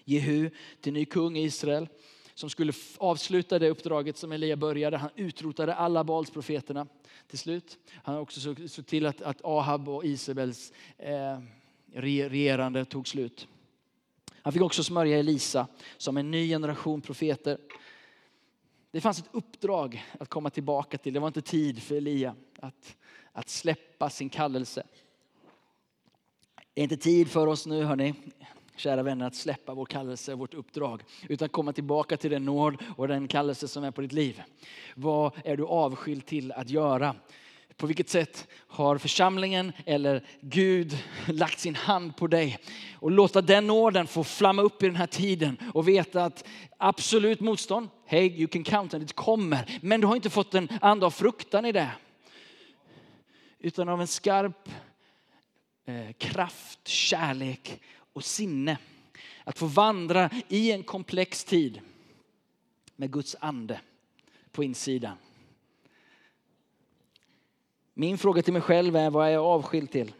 Jehu 0.08 0.50
till 0.80 0.92
ny 0.92 1.04
kung 1.04 1.36
i 1.36 1.42
Israel. 1.42 1.88
Som 2.34 2.50
skulle 2.50 2.72
avsluta 2.98 3.58
det 3.58 3.70
uppdraget 3.70 4.16
som 4.16 4.32
Elia 4.32 4.56
började. 4.56 4.96
Han 4.96 5.10
utrotade 5.16 5.74
alla 5.74 6.04
Baalsprofeterna 6.04 6.86
till 7.28 7.38
slut. 7.38 7.78
Han 7.92 8.14
har 8.14 8.22
också 8.22 8.40
såg 8.68 8.86
till 8.86 9.06
att, 9.06 9.22
att 9.22 9.44
Ahab 9.44 9.88
och 9.88 10.04
Isabels 10.04 10.72
eh, 10.98 11.38
regerande 11.92 12.84
tog 12.84 13.08
slut. 13.08 13.48
Han 14.42 14.52
fick 14.52 14.62
också 14.62 14.84
smörja 14.84 15.18
Elisa 15.18 15.66
som 15.96 16.16
en 16.16 16.30
ny 16.30 16.48
generation 16.48 17.00
profeter. 17.00 17.58
Det 18.90 19.00
fanns 19.00 19.18
ett 19.18 19.28
uppdrag 19.32 20.04
att 20.20 20.28
komma 20.28 20.50
tillbaka 20.50 20.98
till. 20.98 21.12
Det 21.12 21.20
var 21.20 21.26
inte 21.26 21.42
tid 21.42 21.82
för 21.82 21.94
Elia 21.94 22.34
att, 22.58 22.96
att 23.32 23.48
släppa 23.48 24.10
sin 24.10 24.28
kallelse. 24.28 24.82
Det 26.74 26.80
är 26.80 26.82
inte 26.82 26.96
tid 26.96 27.30
för 27.30 27.46
oss 27.46 27.66
nu 27.66 27.84
hörni, 27.84 28.14
kära 28.76 29.02
vänner, 29.02 29.26
att 29.26 29.34
släppa 29.34 29.74
vår 29.74 29.86
kallelse, 29.86 30.32
och 30.32 30.38
vårt 30.38 30.54
uppdrag. 30.54 31.02
Utan 31.28 31.48
komma 31.48 31.72
tillbaka 31.72 32.16
till 32.16 32.30
den 32.30 32.44
nåd 32.44 32.76
och 32.96 33.08
den 33.08 33.28
kallelse 33.28 33.68
som 33.68 33.84
är 33.84 33.90
på 33.90 34.00
ditt 34.00 34.12
liv. 34.12 34.42
Vad 34.94 35.32
är 35.44 35.56
du 35.56 35.64
avskild 35.64 36.26
till 36.26 36.52
att 36.52 36.70
göra? 36.70 37.14
På 37.76 37.86
vilket 37.86 38.08
sätt 38.08 38.48
har 38.68 38.98
församlingen 38.98 39.72
eller 39.86 40.24
Gud 40.40 40.98
lagt 41.26 41.58
sin 41.58 41.74
hand 41.74 42.16
på 42.16 42.26
dig? 42.26 42.58
Och 42.94 43.10
låta 43.10 43.40
den 43.40 43.66
nåden 43.66 44.06
få 44.06 44.24
flamma 44.24 44.62
upp 44.62 44.82
i 44.82 44.86
den 44.86 44.96
här 44.96 45.06
tiden 45.06 45.56
och 45.74 45.88
veta 45.88 46.24
att 46.24 46.44
absolut 46.76 47.40
motstånd, 47.40 47.88
hey 48.06 48.28
you 48.28 48.48
can 48.48 48.64
count 48.64 48.94
on, 48.94 49.02
it 49.02 49.12
kommer. 49.12 49.78
Men 49.82 50.00
du 50.00 50.06
har 50.06 50.16
inte 50.16 50.30
fått 50.30 50.54
en 50.54 50.68
ande 50.80 51.06
av 51.06 51.10
fruktan 51.10 51.64
i 51.64 51.72
det. 51.72 51.90
Utan 53.58 53.88
av 53.88 54.00
en 54.00 54.06
skarp 54.06 54.68
eh, 55.86 56.12
kraft, 56.18 56.88
kärlek 56.88 57.80
och 58.16 58.24
sinne. 58.24 58.78
Att 59.44 59.58
få 59.58 59.66
vandra 59.66 60.30
i 60.48 60.72
en 60.72 60.82
komplex 60.82 61.44
tid 61.44 61.80
med 62.96 63.12
Guds 63.12 63.36
ande 63.40 63.80
på 64.52 64.64
insidan. 64.64 65.16
Min 67.94 68.18
fråga 68.18 68.42
till 68.42 68.52
mig 68.52 68.62
själv 68.62 68.96
är 68.96 69.10
vad 69.10 69.26
är 69.26 69.30
jag 69.30 69.44
avskild 69.44 69.90
till? 69.90 70.12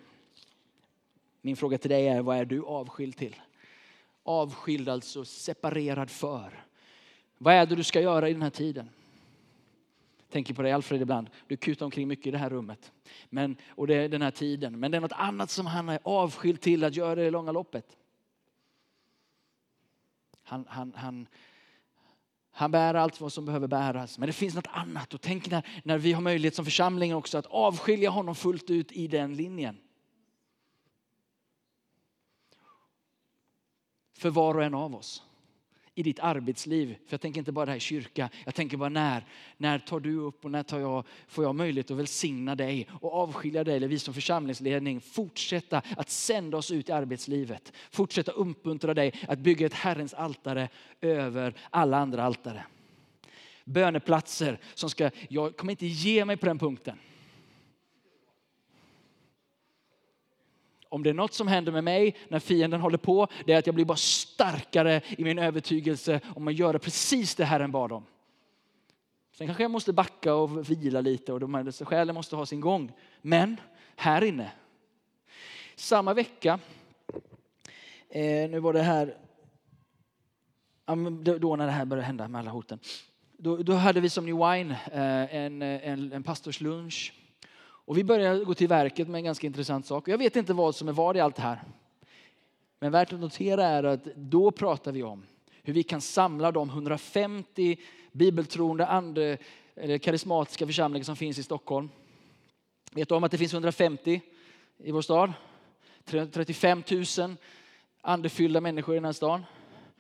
Min 1.40 1.56
fråga 1.56 1.78
till 1.78 1.90
dig 1.90 2.09
är 2.09 2.22
vad 2.22 2.37
är 2.37 2.44
du 2.44 2.64
avskild 2.64 3.16
till? 3.16 3.37
Avskild 4.22 4.88
alltså 4.88 5.24
separerad 5.24 6.11
för. 6.11 6.64
Vad 7.38 7.54
är 7.54 7.66
det 7.66 7.76
du 7.76 7.85
ska 7.85 8.00
göra 8.00 8.28
i 8.28 8.32
den 8.32 8.42
här 8.42 8.50
tiden? 8.50 8.88
Tänker 10.37 10.55
på 10.55 10.62
dig 10.62 10.72
Alfred 10.72 11.03
ibland. 11.03 11.31
Du 11.46 11.57
kutar 11.57 11.87
omkring 11.87 12.09
mycket 12.09 12.27
i 12.27 12.31
det 12.31 12.38
här 12.38 12.51
rummet. 12.51 12.92
Men, 13.29 13.57
och 13.68 13.87
det 13.87 13.94
är 13.94 14.09
den 14.09 14.22
här 14.22 14.31
tiden. 14.31 14.81
Men 14.81 14.90
det 14.90 14.96
är 14.96 15.01
något 15.01 15.12
annat 15.12 15.51
som 15.51 15.66
han 15.66 15.88
är 15.88 15.99
avskild 16.03 16.61
till 16.61 16.85
att 16.85 16.96
göra 16.96 17.20
i 17.20 17.25
det 17.25 17.31
långa 17.31 17.53
loppet. 17.53 17.96
Han, 20.42 20.66
han, 20.68 20.92
han, 20.96 21.27
han 22.51 22.70
bär 22.70 22.94
allt 22.94 23.20
vad 23.20 23.33
som 23.33 23.44
behöver 23.44 23.68
bäras. 23.68 24.18
Men 24.18 24.27
det 24.27 24.33
finns 24.33 24.55
något 24.55 24.66
annat. 24.70 25.14
Och 25.14 25.20
tänk 25.20 25.51
när, 25.51 25.66
när 25.85 25.99
vi 25.99 26.12
har 26.12 26.22
möjlighet 26.22 26.55
som 26.55 26.64
församling 26.64 27.14
också 27.14 27.38
att 27.38 27.46
avskilja 27.46 28.11
honom 28.11 28.35
fullt 28.35 28.70
ut 28.70 28.92
i 28.92 29.09
den 29.09 29.37
linjen. 29.37 29.79
För 34.18 34.31
var 34.31 34.55
och 34.55 34.64
en 34.64 34.75
av 34.75 34.94
oss. 34.94 35.25
I 35.98 36.02
ditt 36.02 36.20
arbetsliv. 36.20 36.87
För 36.87 37.14
jag 37.14 37.20
tänker 37.20 37.38
inte 37.38 37.52
bara 37.52 37.70
här 37.70 37.76
i 37.76 37.80
kyrka. 37.80 38.30
Jag 38.44 38.54
tänker 38.54 38.76
bara 38.76 38.88
när. 38.88 39.24
När 39.56 39.78
tar 39.78 40.00
du 40.00 40.16
upp 40.16 40.44
och 40.44 40.50
när 40.50 40.62
tar 40.62 40.78
jag, 40.78 41.04
får 41.28 41.44
jag 41.44 41.54
möjlighet 41.54 41.90
att 41.90 41.96
välsigna 41.96 42.54
dig 42.54 42.88
och 43.00 43.14
avskilja 43.14 43.64
dig, 43.64 43.76
eller 43.76 43.88
vi 43.88 43.98
som 43.98 44.14
församlingsledning, 44.14 45.00
fortsätta 45.00 45.82
att 45.96 46.11
sända 46.11 46.56
oss 46.56 46.70
ut 46.70 46.88
i 46.88 46.92
arbetslivet. 46.92 47.72
Fortsätta 47.90 48.32
uppmuntra 48.32 48.94
dig 48.94 49.12
att 49.28 49.38
bygga 49.38 49.66
ett 49.66 49.74
Herrens 49.74 50.14
altare 50.14 50.68
över 51.00 51.54
alla 51.70 51.96
andra 51.96 52.22
altare. 52.22 52.64
Böneplatser 53.64 54.61
som 54.74 54.90
ska, 54.90 55.11
jag 55.28 55.56
kommer 55.56 55.72
inte 55.72 55.87
ge 55.87 56.24
mig 56.24 56.37
på 56.37 56.46
den 56.46 56.59
punkten. 56.59 56.98
Om 60.88 61.03
det 61.03 61.11
är 61.11 61.14
något 61.14 61.35
som 61.35 61.49
händer 61.49 61.72
med 61.72 61.85
mig 61.85 62.16
när 62.29 62.38
fienden 62.38 62.81
håller 62.81 62.99
på, 62.99 63.29
det 63.46 63.53
är 63.53 63.59
att 63.59 63.66
jag 63.66 63.75
blir 63.75 63.85
bara 63.85 63.96
starkare 63.96 65.01
i 65.18 65.25
min 65.25 65.38
övertygelse 65.38 66.20
om 66.35 66.49
att 66.49 66.55
göra 66.55 66.79
precis 66.79 67.35
det 67.35 67.44
Herren 67.44 67.72
bad 67.72 67.92
om. 67.92 68.05
Sen 69.33 69.46
kanske 69.46 69.64
jag 69.64 69.70
måste 69.70 69.92
backa 69.92 70.35
och 70.35 70.70
vila 70.70 71.01
lite 71.01 71.33
och 71.33 71.40
de 71.40 71.55
här 71.55 71.85
själen 71.85 72.14
måste 72.14 72.37
ha 72.37 72.46
sin 72.46 72.61
gång. 72.61 72.92
Men 73.22 73.61
här 73.96 74.25
inne, 74.25 74.53
samma 75.77 76.14
vecka, 76.14 76.59
eh, 78.09 78.51
nu 78.51 78.61
var 78.61 78.72
det 78.72 78.83
här, 78.83 79.16
då 81.38 81.57
när 81.57 81.66
det 81.66 81.72
här 81.72 81.85
började 81.85 82.07
hända 82.07 82.29
med 82.29 82.38
alla 82.38 82.51
hoten. 82.51 82.79
Då, 83.38 83.57
då 83.57 83.72
hade 83.72 84.01
vi 84.01 84.11
som 84.11 84.27
New 84.27 84.37
Wine 84.37 84.79
eh, 84.92 85.22
eh, 85.22 85.35
en, 85.35 85.62
en, 85.62 86.12
en 86.12 86.22
pastorslunch 86.22 87.12
och 87.87 87.99
vi 87.99 88.05
börjar 88.05 88.44
gå 88.44 88.55
till 88.55 88.68
verket 88.68 89.09
med 89.09 89.18
en 89.18 89.25
ganska 89.25 89.46
intressant 89.46 89.87
sak. 89.87 90.09
Jag 90.09 90.18
vet 90.18 90.37
inte 90.37 90.53
vad 90.53 90.75
som 90.75 90.88
är 90.88 90.92
vad 90.92 91.16
i 91.16 91.20
allt 91.20 91.37
det 91.37 91.42
här. 91.42 91.62
Men 92.79 92.92
värt 92.92 93.12
att 93.12 93.20
notera 93.20 93.64
är 93.64 93.85
att 93.85 94.05
då 94.16 94.51
pratar 94.51 94.92
vi 94.92 95.03
om 95.03 95.27
hur 95.62 95.72
vi 95.72 95.83
kan 95.83 96.01
samla 96.01 96.53
de 96.53 96.68
150 96.68 97.77
bibeltroende 98.12 98.87
ande, 98.87 99.38
eller 99.75 99.99
karismatiska 99.99 100.66
församlingar 100.66 101.05
som 101.05 101.16
finns 101.16 101.38
i 101.38 101.42
Stockholm. 101.42 101.88
Vet 102.92 103.09
du 103.09 103.14
om 103.14 103.25
att 103.25 103.31
det 103.31 103.38
finns 103.38 103.53
150 103.53 104.20
i 104.79 104.92
vår 104.92 105.03
stad? 105.03 105.33
35 106.05 106.83
000 107.18 107.37
andefyllda 108.01 108.61
människor 108.61 108.94
i 108.94 108.99
den 108.99 109.05
här 109.05 109.12
stan. 109.12 109.44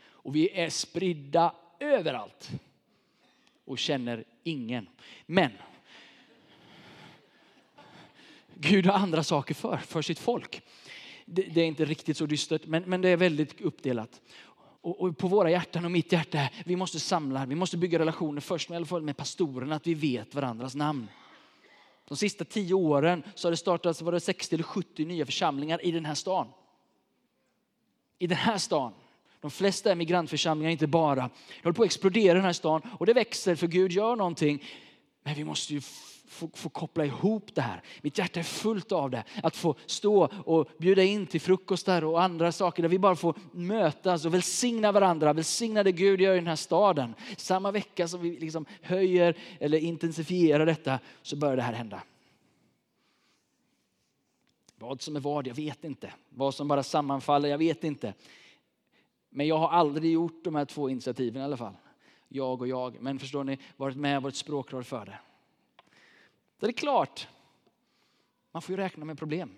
Och 0.08 0.36
vi 0.36 0.50
är 0.50 0.70
spridda 0.70 1.54
överallt 1.80 2.50
och 3.64 3.78
känner 3.78 4.24
ingen. 4.42 4.88
Men 5.26 5.50
Gud 8.60 8.86
har 8.86 8.92
andra 8.92 9.22
saker 9.22 9.54
för, 9.54 9.76
för 9.76 10.02
sitt 10.02 10.18
folk. 10.18 10.62
Det, 11.24 11.42
det, 11.42 11.60
är 11.60 11.66
inte 11.66 11.84
riktigt 11.84 12.16
så 12.16 12.26
dystert, 12.26 12.66
men, 12.66 12.82
men 12.82 13.00
det 13.00 13.08
är 13.08 13.16
väldigt 13.16 13.60
uppdelat. 13.60 14.20
Och, 14.80 15.00
och, 15.00 15.18
på 15.18 15.28
våra 15.28 15.50
hjärtan 15.50 15.84
och 15.84 15.90
mitt 15.90 16.12
hjärta, 16.12 16.48
vi 16.64 16.76
måste 16.76 17.00
samla, 17.00 17.46
vi 17.46 17.54
måste 17.54 17.76
bygga 17.76 17.98
relationer 17.98 18.40
först 18.40 18.68
med, 18.68 18.76
i 18.76 18.76
alla 18.76 18.86
fall 18.86 19.02
med 19.02 19.16
pastorerna, 19.16 19.76
att 19.76 19.86
vi 19.86 19.94
vet 19.94 20.34
varandras 20.34 20.74
namn. 20.74 21.08
De 22.08 22.16
sista 22.16 22.44
tio 22.44 22.74
åren 22.74 23.22
så 23.34 23.48
har 23.48 23.50
det 23.50 23.56
startats 23.56 24.02
var 24.02 24.12
det 24.12 24.20
60 24.20 24.54
eller 24.54 24.64
70 24.64 25.04
nya 25.04 25.26
församlingar 25.26 25.84
i 25.84 25.90
den 25.90 26.04
här 26.04 26.14
stan. 26.14 26.46
I 28.18 28.26
den 28.26 28.38
här 28.38 28.58
stan. 28.58 28.92
De 29.40 29.50
flesta 29.50 29.90
är 29.90 29.94
migrantförsamlingar, 29.94 30.70
inte 30.70 30.86
bara. 30.86 31.22
Det 31.22 31.62
håller 31.62 31.74
på 31.74 31.82
att 31.82 31.86
explodera 31.86 32.32
i 32.32 32.34
den 32.34 32.44
här 32.44 32.52
stan 32.52 32.82
och 32.98 33.06
det 33.06 33.12
växer 33.12 33.54
för 33.54 33.66
Gud 33.66 33.92
gör 33.92 34.16
någonting. 34.16 34.64
Men 35.22 35.34
vi 35.34 35.44
måste 35.44 35.74
ju 35.74 35.80
få, 36.26 36.50
få 36.54 36.68
koppla 36.68 37.04
ihop 37.04 37.54
det 37.54 37.60
här. 37.60 37.82
Mitt 38.02 38.18
hjärta 38.18 38.40
är 38.40 38.44
fullt 38.44 38.92
av 38.92 39.10
det. 39.10 39.24
Att 39.42 39.56
få 39.56 39.74
stå 39.86 40.28
och 40.44 40.68
bjuda 40.78 41.02
in 41.02 41.26
till 41.26 41.40
frukostar 41.40 42.04
och 42.04 42.22
andra 42.22 42.52
saker 42.52 42.82
där 42.82 42.88
vi 42.88 42.98
bara 42.98 43.16
får 43.16 43.34
mötas 43.52 44.24
och 44.24 44.34
välsigna 44.34 44.92
varandra, 44.92 45.32
välsigna 45.32 45.82
det 45.82 45.92
Gud 45.92 46.20
gör 46.20 46.34
i 46.34 46.38
den 46.38 46.46
här 46.46 46.56
staden. 46.56 47.14
Samma 47.36 47.70
vecka 47.70 48.08
som 48.08 48.20
vi 48.20 48.38
liksom 48.38 48.66
höjer 48.82 49.36
eller 49.60 49.78
intensifierar 49.78 50.66
detta 50.66 50.98
så 51.22 51.36
börjar 51.36 51.56
det 51.56 51.62
här 51.62 51.72
hända. 51.72 52.02
Vad 54.78 55.02
som 55.02 55.16
är 55.16 55.20
vad, 55.20 55.46
jag 55.46 55.54
vet 55.54 55.84
inte. 55.84 56.12
Vad 56.28 56.54
som 56.54 56.68
bara 56.68 56.82
sammanfaller, 56.82 57.48
jag 57.48 57.58
vet 57.58 57.84
inte. 57.84 58.14
Men 59.30 59.46
jag 59.46 59.58
har 59.58 59.68
aldrig 59.68 60.12
gjort 60.12 60.44
de 60.44 60.54
här 60.54 60.64
två 60.64 60.90
initiativen 60.90 61.42
i 61.42 61.44
alla 61.44 61.56
fall. 61.56 61.76
Jag 62.28 62.60
och 62.60 62.68
jag. 62.68 62.96
Men 63.00 63.18
förstår 63.18 63.44
ni, 63.44 63.58
varit 63.76 63.96
med 63.96 64.16
och 64.16 64.22
varit 64.22 64.36
språkrör 64.36 64.82
för 64.82 65.06
det. 65.06 65.18
Så 66.60 66.66
det 66.66 66.70
är 66.70 66.72
klart, 66.72 67.28
man 68.52 68.62
får 68.62 68.72
ju 68.72 68.76
räkna 68.76 69.04
med 69.04 69.18
problem. 69.18 69.50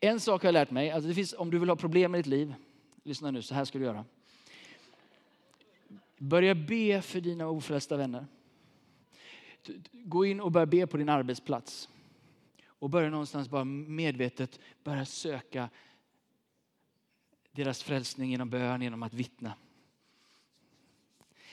En 0.00 0.20
sak 0.20 0.42
har 0.42 0.46
jag 0.46 0.52
lärt 0.52 0.70
mig, 0.70 0.90
alltså 0.90 1.08
det 1.08 1.14
finns, 1.14 1.34
om 1.38 1.50
du 1.50 1.58
vill 1.58 1.68
ha 1.68 1.76
problem 1.76 2.14
i 2.14 2.18
ditt 2.18 2.26
liv, 2.26 2.54
lyssna 3.02 3.30
nu, 3.30 3.42
så 3.42 3.54
här 3.54 3.64
ska 3.64 3.78
du 3.78 3.84
göra. 3.84 4.04
Börja 6.18 6.54
be 6.54 7.02
för 7.02 7.20
dina 7.20 7.48
ofrälsta 7.48 7.96
vänner. 7.96 8.26
Gå 9.92 10.24
in 10.24 10.40
och 10.40 10.52
börja 10.52 10.66
be 10.66 10.86
på 10.86 10.96
din 10.96 11.08
arbetsplats. 11.08 11.88
Och 12.66 12.90
börja 12.90 13.10
någonstans 13.10 13.48
bara 13.48 13.64
medvetet 13.64 14.60
börja 14.84 15.04
söka 15.04 15.70
deras 17.52 17.82
frälsning 17.82 18.30
genom 18.30 18.50
bön, 18.50 18.82
genom 18.82 19.02
att 19.02 19.14
vittna. 19.14 19.52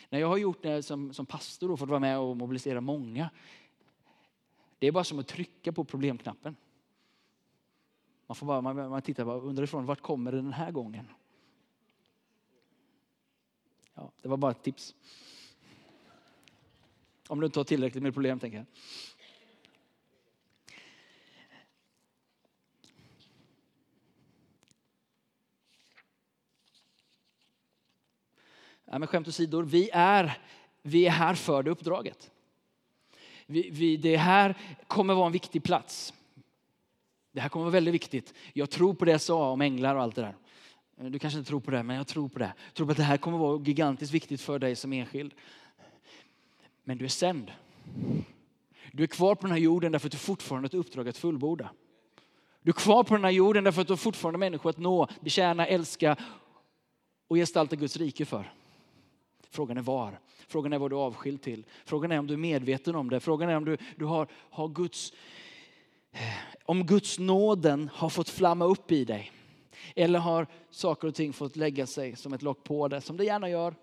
När 0.09 0.19
jag 0.19 0.27
har 0.27 0.37
gjort 0.37 0.63
det 0.63 0.83
som, 0.83 1.13
som 1.13 1.25
pastor 1.25 1.71
och 1.71 1.79
fått 1.79 1.89
vara 1.89 1.99
med 1.99 2.19
och 2.19 2.37
mobilisera 2.37 2.81
många. 2.81 3.29
Det 4.83 4.87
är 4.87 4.91
bara 4.91 5.03
som 5.03 5.19
att 5.19 5.27
trycka 5.27 5.71
på 5.71 5.83
problemknappen. 5.83 6.55
Man, 8.27 8.35
får 8.35 8.47
bara, 8.47 8.61
man, 8.61 8.75
man 8.89 9.01
tittar 9.01 9.25
bara 9.25 9.39
underifrån, 9.39 9.85
vart 9.85 10.01
kommer 10.01 10.31
det 10.31 10.37
den 10.37 10.53
här 10.53 10.71
gången? 10.71 11.07
Ja, 13.93 14.11
det 14.21 14.27
var 14.27 14.37
bara 14.37 14.51
ett 14.51 14.63
tips. 14.63 14.95
Om 17.27 17.39
du 17.39 17.45
inte 17.45 17.59
har 17.59 17.63
tillräckligt 17.63 18.03
med 18.03 18.13
problem, 18.13 18.39
tänker 18.39 18.57
jag. 18.57 18.65
Ja, 28.85 28.99
men 28.99 29.07
skämt 29.07 29.27
åsido, 29.27 29.61
vi 29.61 29.89
är, 29.93 30.37
vi 30.81 31.05
är 31.05 31.11
här 31.11 31.35
för 31.35 31.63
det 31.63 31.71
uppdraget. 31.71 32.32
Vi, 33.53 33.69
vi, 33.71 33.97
det 33.97 34.17
här 34.17 34.55
kommer 34.87 35.13
vara 35.13 35.25
en 35.25 35.31
viktig 35.31 35.63
plats. 35.63 36.13
Det 37.31 37.41
här 37.41 37.49
kommer 37.49 37.65
vara 37.65 37.71
väldigt 37.73 37.93
viktigt. 37.93 38.33
Jag 38.53 38.69
tror 38.69 38.93
på 38.93 39.05
det 39.05 39.11
jag 39.11 39.21
sa 39.21 39.51
om 39.51 39.61
änglar 39.61 39.95
och 39.95 40.01
allt 40.01 40.15
det 40.15 40.21
där. 40.21 40.35
Eh, 40.97 41.05
du 41.05 41.19
kanske 41.19 41.39
inte 41.39 41.47
tror 41.47 41.59
på 41.59 41.71
det, 41.71 41.83
men 41.83 41.95
jag 41.95 42.07
tror 42.07 42.29
på 42.29 42.39
det. 42.39 42.53
Jag 42.65 42.73
tror 42.73 42.85
på 42.85 42.91
att 42.91 42.97
det 42.97 43.03
här 43.03 43.17
kommer 43.17 43.37
vara 43.37 43.61
gigantiskt 43.61 44.13
viktigt 44.13 44.41
för 44.41 44.59
dig 44.59 44.75
som 44.75 44.93
enskild. 44.93 45.33
Men 46.83 46.97
du 46.97 47.05
är 47.05 47.09
sänd. 47.09 47.51
Du 48.91 49.03
är 49.03 49.07
kvar 49.07 49.35
på 49.35 49.41
den 49.41 49.51
här 49.51 49.59
jorden 49.59 49.91
därför 49.91 50.07
att 50.07 50.11
du 50.11 50.17
fortfarande 50.17 50.65
har 50.65 50.69
ett 50.69 50.85
uppdrag 50.85 51.07
att 51.07 51.17
fullborda. 51.17 51.69
Du 52.61 52.69
är 52.69 52.73
kvar 52.73 53.03
på 53.03 53.13
den 53.13 53.23
här 53.23 53.31
jorden 53.31 53.63
därför 53.63 53.81
att 53.81 53.87
du 53.87 53.97
fortfarande 53.97 54.39
människor 54.39 54.69
att 54.69 54.77
nå, 54.77 55.07
betjäna, 55.21 55.67
älska 55.67 56.15
och 57.27 57.35
gestalta 57.35 57.75
Guds 57.75 57.97
rike 57.97 58.25
för. 58.25 58.53
Frågan 59.53 59.77
är 59.77 59.81
var. 59.81 60.19
Frågan 60.47 60.73
är 60.73 60.79
vad 60.79 60.91
du 60.91 60.95
är 60.95 60.99
avskild 60.99 61.41
till. 61.41 61.65
Frågan 61.85 62.11
är 62.11 62.19
om 62.19 62.27
du 62.27 62.33
är 62.33 62.37
medveten 62.37 62.95
om 62.95 63.09
det. 63.09 63.19
Frågan 63.19 63.49
är 63.49 63.57
om 63.57 63.65
du, 63.65 63.77
du 63.95 64.05
har, 64.05 64.27
har 64.31 64.67
Guds, 64.67 65.13
eh, 66.11 66.19
om 66.65 66.85
Guds 66.85 67.19
nåden 67.19 67.89
har 67.93 68.09
fått 68.09 68.29
flamma 68.29 68.65
upp 68.65 68.91
i 68.91 69.05
dig. 69.05 69.31
Eller 69.95 70.19
har 70.19 70.47
saker 70.69 71.07
och 71.07 71.15
ting 71.15 71.33
fått 71.33 71.55
lägga 71.55 71.87
sig 71.87 72.15
som 72.15 72.33
ett 72.33 72.41
lock 72.41 72.63
på 72.63 72.87
det, 72.87 73.01
som 73.01 73.17
det 73.17 73.23
gärna 73.23 73.49
gör. 73.49 73.75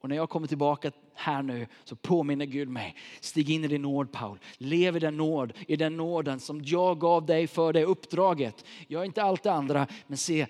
Och 0.00 0.08
när 0.08 0.16
jag 0.16 0.30
kommer 0.30 0.46
tillbaka 0.46 0.92
här 1.14 1.42
nu 1.42 1.66
så 1.84 1.96
påminner 1.96 2.46
Gud 2.46 2.68
mig. 2.68 2.96
Stig 3.20 3.50
in 3.50 3.64
i 3.64 3.68
din 3.68 3.82
nåd 3.82 4.12
Paul. 4.12 4.38
Lev 4.56 4.96
i 4.96 5.00
den 5.00 5.16
nåd, 5.16 5.52
i 5.68 5.76
den 5.76 5.96
nåden 5.96 6.40
som 6.40 6.62
jag 6.64 7.00
gav 7.00 7.26
dig 7.26 7.46
för 7.46 7.72
det 7.72 7.84
uppdraget. 7.84 8.64
Gör 8.88 9.04
inte 9.04 9.22
allt 9.22 9.42
det 9.42 9.52
andra, 9.52 9.86
men 10.06 10.18
se 10.18 10.46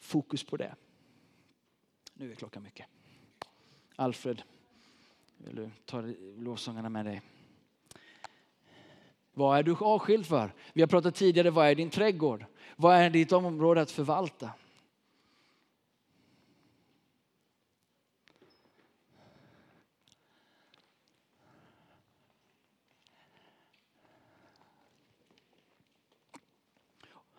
fokus 0.00 0.44
på 0.44 0.56
det. 0.56 0.74
Nu 2.14 2.30
är 2.30 2.34
klockan 2.34 2.62
mycket. 2.62 2.86
Alfred, 4.00 4.42
vill 5.36 5.56
du 5.56 5.70
ta 5.84 6.02
lovsångarna 6.36 6.88
med 6.88 7.06
dig? 7.06 7.22
Vad 9.32 9.58
är 9.58 9.62
du 9.62 9.76
avskild 9.76 10.26
för? 10.26 10.54
Vi 10.72 10.82
har 10.82 10.88
pratat 10.88 11.14
tidigare, 11.14 11.50
vad 11.50 11.66
är 11.66 11.74
din 11.74 11.90
trädgård? 11.90 12.44
Vad 12.76 12.96
är 12.96 13.10
ditt 13.10 13.32
område 13.32 13.80
att 13.80 13.90
förvalta? 13.90 14.50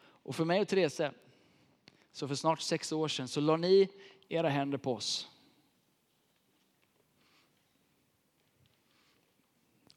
Och 0.02 0.36
för 0.36 0.46
mig 0.46 0.62
och 0.62 0.68
Therese, 0.68 1.02
så 2.12 2.28
för 2.28 2.36
snart 2.36 2.62
sex 2.62 2.92
år 2.92 3.08
sedan, 3.08 3.28
så 3.28 3.42
la 3.42 3.58
ni 3.58 3.90
era 4.30 4.50
händer 4.50 4.78
på 4.78 4.94
oss. 4.94 5.39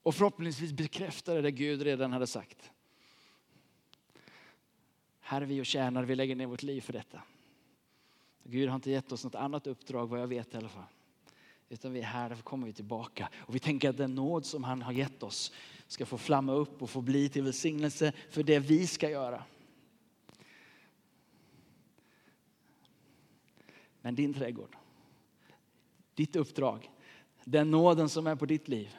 Och 0.03 0.15
förhoppningsvis 0.15 0.71
bekräftade 0.71 1.41
det 1.41 1.51
Gud 1.51 1.81
redan 1.81 2.11
hade 2.11 2.27
sagt. 2.27 2.71
Här 5.19 5.41
är 5.41 5.45
vi 5.45 5.61
och 5.61 5.65
tjänar, 5.65 6.03
vi 6.03 6.15
lägger 6.15 6.35
ner 6.35 6.45
vårt 6.45 6.63
liv 6.63 6.81
för 6.81 6.93
detta. 6.93 7.21
Gud 8.43 8.69
har 8.69 8.75
inte 8.75 8.91
gett 8.91 9.11
oss 9.11 9.23
något 9.23 9.35
annat 9.35 9.67
uppdrag 9.67 10.07
vad 10.09 10.19
jag 10.19 10.27
vet 10.27 10.53
i 10.53 10.57
alla 10.57 10.69
fall. 10.69 10.83
Utan 11.69 11.93
vi 11.93 11.99
är 11.99 12.03
här, 12.03 12.29
därför 12.29 12.43
kommer 12.43 12.67
vi 12.67 12.73
tillbaka. 12.73 13.29
Och 13.35 13.55
vi 13.55 13.59
tänker 13.59 13.89
att 13.89 13.97
den 13.97 14.15
nåd 14.15 14.45
som 14.45 14.63
han 14.63 14.81
har 14.81 14.91
gett 14.91 15.23
oss 15.23 15.53
ska 15.87 16.05
få 16.05 16.17
flamma 16.17 16.53
upp 16.53 16.81
och 16.81 16.89
få 16.89 17.01
bli 17.01 17.29
till 17.29 17.43
välsignelse 17.43 18.13
för 18.29 18.43
det 18.43 18.59
vi 18.59 18.87
ska 18.87 19.09
göra. 19.09 19.43
Men 24.01 24.15
din 24.15 24.33
trädgård, 24.33 24.75
ditt 26.13 26.35
uppdrag, 26.35 26.91
den 27.43 27.71
nåden 27.71 28.09
som 28.09 28.27
är 28.27 28.35
på 28.35 28.45
ditt 28.45 28.67
liv, 28.67 28.95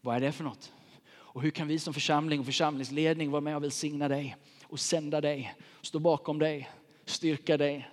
vad 0.00 0.16
är 0.16 0.20
det 0.20 0.32
för 0.32 0.44
något? 0.44 0.72
Och 1.12 1.42
hur 1.42 1.50
kan 1.50 1.68
vi 1.68 1.78
som 1.78 1.94
församling 1.94 2.40
och 2.40 2.46
församlingsledning 2.46 3.30
vara 3.30 3.40
med 3.40 3.56
och 3.56 3.62
välsigna 3.62 4.08
dig 4.08 4.36
och 4.62 4.80
sända 4.80 5.20
dig, 5.20 5.54
stå 5.82 5.98
bakom 5.98 6.38
dig, 6.38 6.70
styrka 7.04 7.56
dig. 7.56 7.90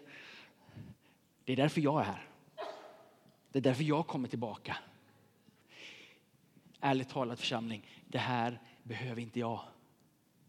Det 1.44 1.54
är 1.54 1.58
därför 1.58 1.82
jag 1.82 2.00
är 2.00 2.06
här. 2.06 2.28
Det 3.52 3.60
är 3.60 3.64
därför 3.64 3.84
jag 3.84 4.08
kommer 4.08 4.28
tillbaka. 4.28 4.78
Ärligt 6.80 7.10
talat 7.10 7.40
församling, 7.40 7.88
det 8.08 8.18
här 8.18 8.62
behöver 8.84 9.22
inte 9.22 9.40
jag. 9.40 9.62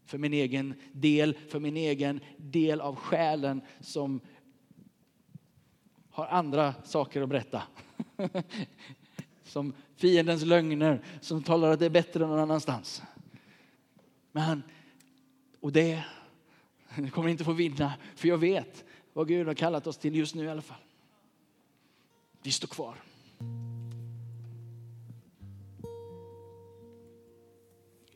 För 0.05 0.17
min 0.17 0.33
egen 0.33 0.81
del, 0.91 1.37
för 1.49 1.59
min 1.59 1.77
egen 1.77 2.19
del 2.37 2.81
av 2.81 2.95
själen 2.95 3.61
som 3.79 4.21
har 6.09 6.27
andra 6.27 6.73
saker 6.83 7.21
att 7.21 7.29
berätta. 7.29 7.63
Som 9.49 9.73
fiendens 9.95 10.45
lögner 10.45 11.01
som 11.21 11.43
talar 11.43 11.71
att 11.71 11.79
det 11.79 11.85
är 11.85 11.89
bättre 11.89 12.27
någon 12.27 12.39
annanstans. 12.39 13.01
Men, 14.31 14.63
och 15.59 15.71
det, 15.71 16.03
det 16.95 17.09
kommer 17.09 17.29
inte 17.29 17.43
få 17.43 17.53
vinna, 17.53 17.93
för 18.15 18.27
jag 18.27 18.37
vet 18.37 18.85
vad 19.13 19.27
Gud 19.27 19.47
har 19.47 19.53
kallat 19.53 19.87
oss 19.87 19.97
till 19.97 20.15
just 20.15 20.35
nu 20.35 20.43
i 20.43 20.49
alla 20.49 20.61
fall. 20.61 20.81
Vi 22.43 22.51
står 22.51 22.67
kvar. 22.67 22.95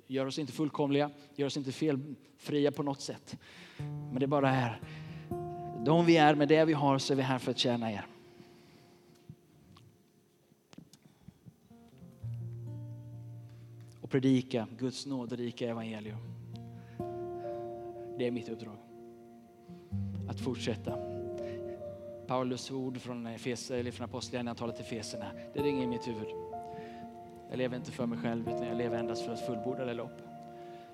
Gör 0.08 0.26
oss 0.26 0.40
inte 0.40 0.54
fullkomliga, 0.54 1.12
gör 1.36 1.48
oss 1.48 1.58
inte 1.58 1.72
felfria 1.72 2.72
på 2.72 2.84
något 2.84 3.02
sätt. 3.02 3.38
Men 4.12 4.20
det 4.20 4.28
bara 4.28 4.50
är, 4.50 4.82
de 5.86 6.06
vi 6.06 6.18
är 6.18 6.36
med 6.36 6.48
det 6.48 6.66
vi 6.66 6.74
har 6.74 7.00
så 7.00 7.14
är 7.14 7.18
vi 7.18 7.24
här 7.24 7.40
för 7.40 7.52
att 7.52 7.58
tjäna 7.58 7.92
er. 7.92 8.06
Predika 14.14 14.68
Guds 14.78 15.06
nåderika 15.06 15.70
evangelium. 15.70 16.18
Det 18.18 18.28
är 18.28 18.32
mitt 18.32 18.50
uppdrag. 18.50 18.78
Att 20.30 20.40
fortsätta. 20.40 20.98
Paulus 22.28 22.72
ord 22.72 22.98
från, 22.98 23.28
eller 23.28 23.92
från 23.92 24.06
Apostlagärningarna 24.06 24.56
talar 24.56 24.74
till 24.74 24.86
Feserna. 24.86 25.26
Det 25.54 25.62
ringer 25.62 25.84
i 25.84 25.88
mitt 25.88 26.08
huvud. 26.08 26.28
Jag 27.50 27.58
lever 27.58 27.78
inte 27.78 27.92
för 27.92 28.06
mig 28.06 28.20
själv 28.20 28.50
utan 28.50 28.68
jag 28.68 28.78
lever 28.78 28.98
endast 28.98 29.26
för 29.26 29.34
att 29.34 29.46
fullborda 29.46 29.86
det 29.86 29.94
lopp 29.94 30.22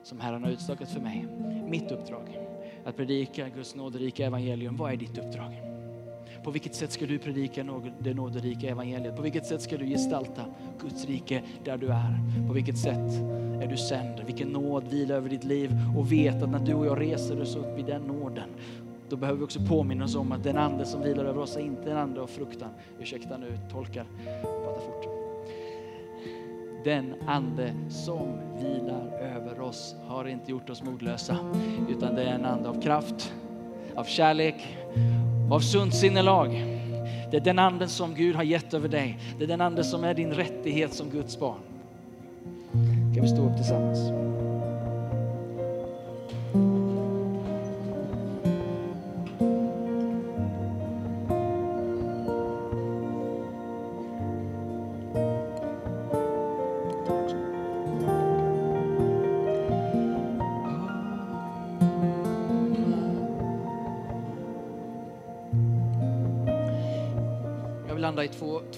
som 0.04 0.20
Herren 0.20 0.44
har 0.44 0.52
utstakat 0.52 0.92
för 0.92 1.02
mig. 1.02 1.28
Mitt 1.70 1.92
uppdrag. 1.92 2.40
Att 2.86 2.96
predika 2.96 3.50
Guds 3.50 3.76
nåderika 3.76 4.26
evangelium. 4.26 4.78
Vad 4.78 4.92
är 4.92 4.98
ditt 4.98 5.18
uppdrag? 5.18 5.69
På 6.50 6.54
vilket 6.54 6.76
sätt 6.76 6.92
ska 6.92 7.06
du 7.06 7.20
predika 7.20 7.66
det 8.00 8.14
nåderika 8.14 8.70
evangeliet? 8.70 9.16
På 9.16 9.22
vilket 9.22 9.46
sätt 9.46 9.62
ska 9.62 9.78
du 9.78 9.86
gestalta 9.86 10.42
Guds 10.82 11.06
rike 11.06 11.42
där 11.64 11.78
du 11.78 11.88
är? 11.88 12.20
På 12.48 12.54
vilket 12.54 12.78
sätt 12.78 13.14
är 13.62 13.68
du 13.68 13.78
sänd? 13.78 14.20
Vilken 14.26 14.48
nåd 14.48 14.88
vilar 14.88 15.16
över 15.16 15.30
ditt 15.30 15.44
liv? 15.44 15.72
Och 15.98 16.12
vet 16.12 16.44
att 16.44 16.50
när 16.50 16.60
du 16.60 16.74
och 16.74 16.86
jag 16.86 17.02
reser 17.02 17.42
oss 17.42 17.56
upp 17.56 17.80
i 17.80 17.82
den 17.82 18.02
nåden, 18.02 18.50
då 19.10 19.16
behöver 19.16 19.40
vi 19.40 19.46
också 19.46 19.60
påminna 19.68 20.06
oss 20.06 20.16
om 20.16 20.32
att 20.32 20.44
den 20.44 20.58
ande 20.58 20.86
som 20.86 21.02
vilar 21.02 21.26
över 21.26 21.42
oss 21.42 21.56
är 21.56 21.62
inte 21.62 21.92
en 21.92 21.98
ande 21.98 22.22
av 22.22 22.28
fruktan. 22.28 22.70
Ursäkta 23.00 23.38
nu, 23.38 23.58
tolkar, 23.72 24.06
pratar 24.64 24.82
fort. 24.82 25.06
Den 26.84 27.14
ande 27.28 27.74
som 27.90 28.28
vilar 28.62 29.20
över 29.22 29.62
oss 29.62 29.96
har 30.08 30.28
inte 30.28 30.52
gjort 30.52 30.70
oss 30.70 30.84
modlösa, 30.84 31.38
utan 31.90 32.16
det 32.16 32.24
är 32.24 32.36
en 32.36 32.46
ande 32.46 32.70
av 32.70 32.82
kraft, 32.82 33.34
av 33.96 34.04
kärlek, 34.04 34.78
av 35.52 35.60
sunt 35.60 35.96
sinnelag. 35.96 36.50
Det 37.32 37.38
är 37.38 37.42
den 37.42 37.60
anden 37.60 37.90
som 37.90 38.16
Gud 38.16 38.36
har 38.36 38.44
gett 38.44 38.74
över 38.74 38.88
dig. 38.88 39.20
Det 39.38 39.44
är 39.44 39.48
den 39.48 39.62
anden 39.62 39.86
som 39.86 40.04
är 40.04 40.14
din 40.14 40.34
rättighet 40.34 40.94
som 40.94 41.10
Guds 41.10 41.40
barn. 41.40 41.60
Kan 43.14 43.22
vi 43.22 43.28
stå 43.28 43.50
upp 43.50 43.56
tillsammans? 43.56 44.29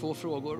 Två, 0.01 0.13
frågor. 0.13 0.59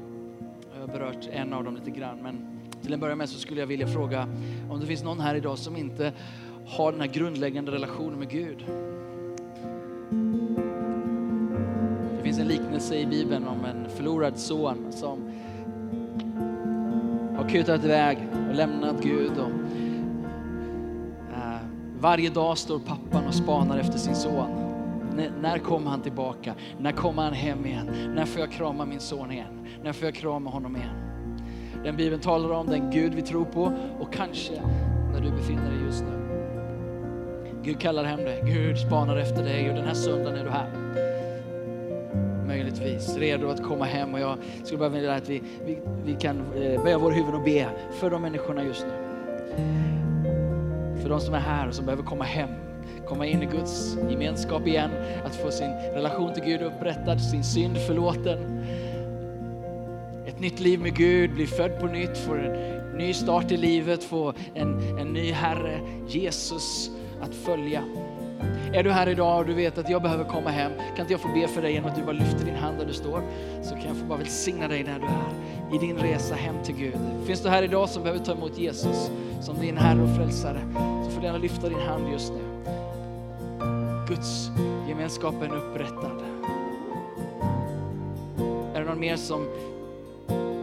Jag 0.74 0.82
har 0.82 0.88
berört 0.88 1.28
en 1.32 1.54
av 1.54 1.64
dem 1.64 1.76
lite 1.76 1.92
grann, 1.92 2.18
men 2.24 2.60
till 2.82 2.94
en 2.94 3.00
början 3.00 3.18
med 3.18 3.30
så 3.30 3.40
skulle 3.40 3.60
jag 3.60 3.68
vilja 3.68 3.88
fråga 3.88 4.28
om 4.70 4.80
det 4.80 4.86
finns 4.86 5.04
någon 5.04 5.20
här 5.20 5.36
idag 5.36 5.58
som 5.58 5.76
inte 5.76 6.14
har 6.66 6.92
den 6.92 7.02
här 7.02 7.08
grundläggande 7.08 7.72
relationen 7.72 8.20
med 8.20 8.30
Gud. 8.30 8.66
Det 12.18 12.24
finns 12.24 12.40
en 12.40 12.48
liknelse 12.48 12.96
i 12.96 13.06
Bibeln 13.06 13.48
om 13.48 13.66
en 13.66 13.90
förlorad 13.90 14.38
son 14.38 14.92
som 14.92 15.20
har 17.38 17.50
kutat 17.50 17.86
iväg 17.86 18.18
och 18.50 18.56
lämnat 18.56 19.04
Gud. 19.04 19.32
Och, 19.38 19.52
eh, 21.34 21.62
varje 22.00 22.30
dag 22.30 22.58
står 22.58 22.80
pappan 22.80 23.28
och 23.28 23.34
spanar 23.34 23.78
efter 23.78 23.98
sin 23.98 24.16
son. 24.16 24.71
När 25.42 25.58
kommer 25.58 25.90
han 25.90 26.02
tillbaka? 26.02 26.56
När 26.80 26.92
kommer 26.92 27.24
han 27.24 27.34
hem 27.34 27.66
igen? 27.66 28.14
När 28.16 28.26
får 28.26 28.40
jag 28.40 28.52
krama 28.52 28.86
min 28.86 29.00
son 29.00 29.32
igen? 29.32 29.68
När 29.84 29.94
får 29.94 30.06
jag 30.06 30.16
krama 30.16 30.50
honom 30.50 30.76
igen? 30.76 30.96
Den 31.84 31.98
Bibeln 31.98 32.22
talar 32.22 32.50
om 32.52 32.68
den 32.68 32.92
Gud 32.92 33.14
vi 33.14 33.22
tror 33.22 33.46
på 33.46 33.74
och 34.00 34.14
kanske 34.14 34.62
när 35.14 35.22
du 35.22 35.32
befinner 35.32 35.72
dig 35.72 35.82
just 35.86 36.04
nu. 36.04 36.22
Gud 37.64 37.80
kallar 37.80 38.04
hem 38.04 38.20
dig, 38.20 38.44
Gud 38.46 38.78
spanar 38.78 39.18
efter 39.18 39.44
dig 39.44 39.70
och 39.70 39.76
den 39.76 39.86
här 39.86 39.94
söndagen 39.94 40.40
är 40.40 40.44
du 40.44 40.50
här. 40.50 40.70
Möjligtvis 42.48 43.18
redo 43.18 43.48
att 43.48 43.64
komma 43.64 43.86
hem 43.86 44.14
och 44.14 44.20
jag 44.20 44.38
skulle 44.64 44.80
bara 44.80 44.90
vilja 44.90 45.14
att 45.14 45.30
vi, 45.30 45.42
vi, 45.66 45.80
vi 46.06 46.16
kan 46.16 46.38
eh, 46.38 46.84
böja 46.84 46.98
våra 46.98 47.14
huvuden 47.14 47.36
och 47.36 47.44
be 47.44 47.68
för 47.92 48.10
de 48.10 48.22
människorna 48.22 48.64
just 48.64 48.86
nu. 48.86 48.94
För 51.02 51.10
de 51.10 51.20
som 51.20 51.34
är 51.34 51.40
här 51.40 51.68
och 51.68 51.74
som 51.74 51.86
behöver 51.86 52.04
komma 52.04 52.24
hem, 52.24 52.50
komma 53.08 53.26
in 53.26 53.44
i 53.44 53.46
Guds 53.46 53.98
gemenskap 54.10 54.68
igen, 54.68 54.92
att 55.26 55.36
få 55.36 55.52
sin 55.52 55.72
relation 55.72 56.34
till 56.34 56.44
Gud 56.44 56.62
upprättad, 56.62 57.22
sin 57.22 57.44
synd 57.44 57.78
förlåten. 57.78 58.66
Ett 60.26 60.40
nytt 60.40 60.60
liv 60.60 60.80
med 60.80 60.96
Gud, 60.96 61.34
bli 61.34 61.48
född 61.48 61.80
på 61.80 61.86
nytt, 61.86 62.18
få 62.18 62.34
en 62.34 62.98
ny 62.98 63.14
start 63.14 63.52
i 63.52 63.58
livet, 63.58 64.04
få 64.04 64.34
en, 64.54 65.00
en 65.00 65.14
ny 65.14 65.32
Herre, 65.32 65.80
Jesus, 66.08 66.92
att 67.22 67.36
följa. 67.36 67.84
Är 68.74 68.84
du 68.84 68.92
här 68.92 69.10
idag 69.10 69.40
och 69.40 69.46
du 69.46 69.54
vet 69.54 69.78
att 69.78 69.90
jag 69.90 70.02
behöver 70.02 70.24
komma 70.24 70.50
hem, 70.50 70.72
kan 70.78 71.02
inte 71.02 71.14
jag 71.14 71.22
få 71.22 71.28
be 71.28 71.48
för 71.48 71.62
dig 71.62 71.74
genom 71.74 71.90
att 71.90 71.96
du 71.96 72.04
bara 72.04 72.12
lyfter 72.12 72.46
din 72.46 72.56
hand 72.56 72.78
där 72.78 72.86
du 72.86 72.94
står? 72.94 73.22
Så 73.64 73.76
kan 73.76 73.88
jag 73.88 73.98
få 73.98 74.06
bara 74.06 74.18
välsigna 74.18 74.68
dig 74.68 74.84
där 74.84 75.00
du 75.00 75.06
är, 75.06 75.76
i 75.76 75.88
din 75.88 75.98
resa 75.98 76.36
hem 76.36 76.56
till 76.64 76.76
Gud. 76.76 76.98
Finns 77.26 77.42
du 77.42 77.50
här 77.50 77.64
idag 77.64 77.90
som 77.90 78.04
behöver 78.04 78.26
ta 78.26 78.32
emot 78.32 78.58
Jesus 78.58 79.12
som 79.42 79.60
din 79.60 79.78
Herre 79.78 80.02
och 80.02 80.16
Frälsare, 80.16 80.62
så 81.06 81.12
får 81.12 81.22
du 81.22 81.26
gärna 81.26 81.38
lyfta 81.38 81.70
din 81.70 81.80
hand 81.80 82.12
just 82.12 82.34
nu. 82.34 82.52
Guds 84.08 84.52
gemenskapen 84.90 85.52
är 85.52 85.58
upprättad. 85.58 86.24
Är 88.74 88.80
det 88.80 88.86
någon 88.86 89.00
mer 89.00 89.16
som 89.16 89.48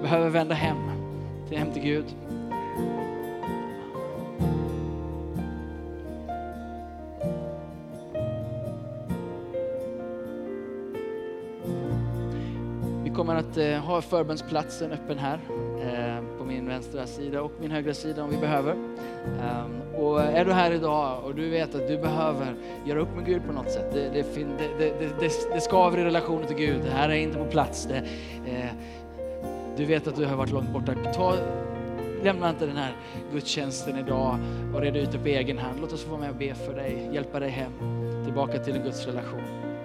behöver 0.02 0.30
vända 0.30 0.54
hem, 0.54 0.76
till 1.48 1.58
hem 1.58 1.72
till 1.72 1.82
Gud? 1.82 2.04
Eh, 13.58 13.78
ha 13.78 14.02
förbönsplatsen 14.02 14.92
öppen 14.92 15.18
här 15.18 15.40
eh, 15.80 16.38
på 16.38 16.44
min 16.44 16.68
vänstra 16.68 17.06
sida 17.06 17.42
och 17.42 17.52
min 17.60 17.70
högra 17.70 17.94
sida 17.94 18.24
om 18.24 18.30
vi 18.30 18.36
behöver. 18.36 18.72
Ehm, 18.72 19.82
och 19.96 20.20
är 20.20 20.44
du 20.44 20.52
här 20.52 20.70
idag 20.70 21.24
och 21.24 21.34
du 21.34 21.50
vet 21.50 21.74
att 21.74 21.88
du 21.88 21.98
behöver 21.98 22.54
göra 22.84 23.00
upp 23.00 23.16
med 23.16 23.26
Gud 23.26 23.46
på 23.46 23.52
något 23.52 23.70
sätt. 23.70 23.92
Det, 23.92 24.08
det, 24.08 24.26
det, 24.58 24.68
det, 24.78 25.10
det, 25.20 25.32
det, 25.54 25.60
skaver 25.60 25.98
i 25.98 26.04
relationen 26.04 26.46
till 26.46 26.56
Gud. 26.56 26.80
Det 26.84 26.90
här 26.90 27.08
är 27.08 27.14
inte 27.14 27.38
på 27.38 27.44
plats. 27.44 27.86
Det, 27.86 27.96
eh, 28.46 28.70
du 29.76 29.84
vet 29.84 30.06
att 30.06 30.16
du 30.16 30.24
har 30.24 30.36
varit 30.36 30.52
långt 30.52 30.72
borta. 30.72 30.94
Ta, 31.14 31.34
lämna 32.22 32.50
inte 32.50 32.66
den 32.66 32.76
här 32.76 32.92
gudstjänsten 33.32 33.98
idag 33.98 34.38
och 34.74 34.80
reda 34.80 34.98
ut 34.98 35.12
det 35.12 35.18
på 35.18 35.28
egen 35.28 35.58
hand. 35.58 35.80
Låt 35.80 35.92
oss 35.92 36.04
få 36.04 36.10
vara 36.10 36.20
med 36.20 36.30
och 36.30 36.36
be 36.36 36.54
för 36.54 36.74
dig, 36.74 37.10
hjälpa 37.12 37.40
dig 37.40 37.50
hem, 37.50 37.72
tillbaka 38.24 38.58
till 38.58 38.76
en 38.76 38.82
Guds 38.82 39.06
relation. 39.06 39.67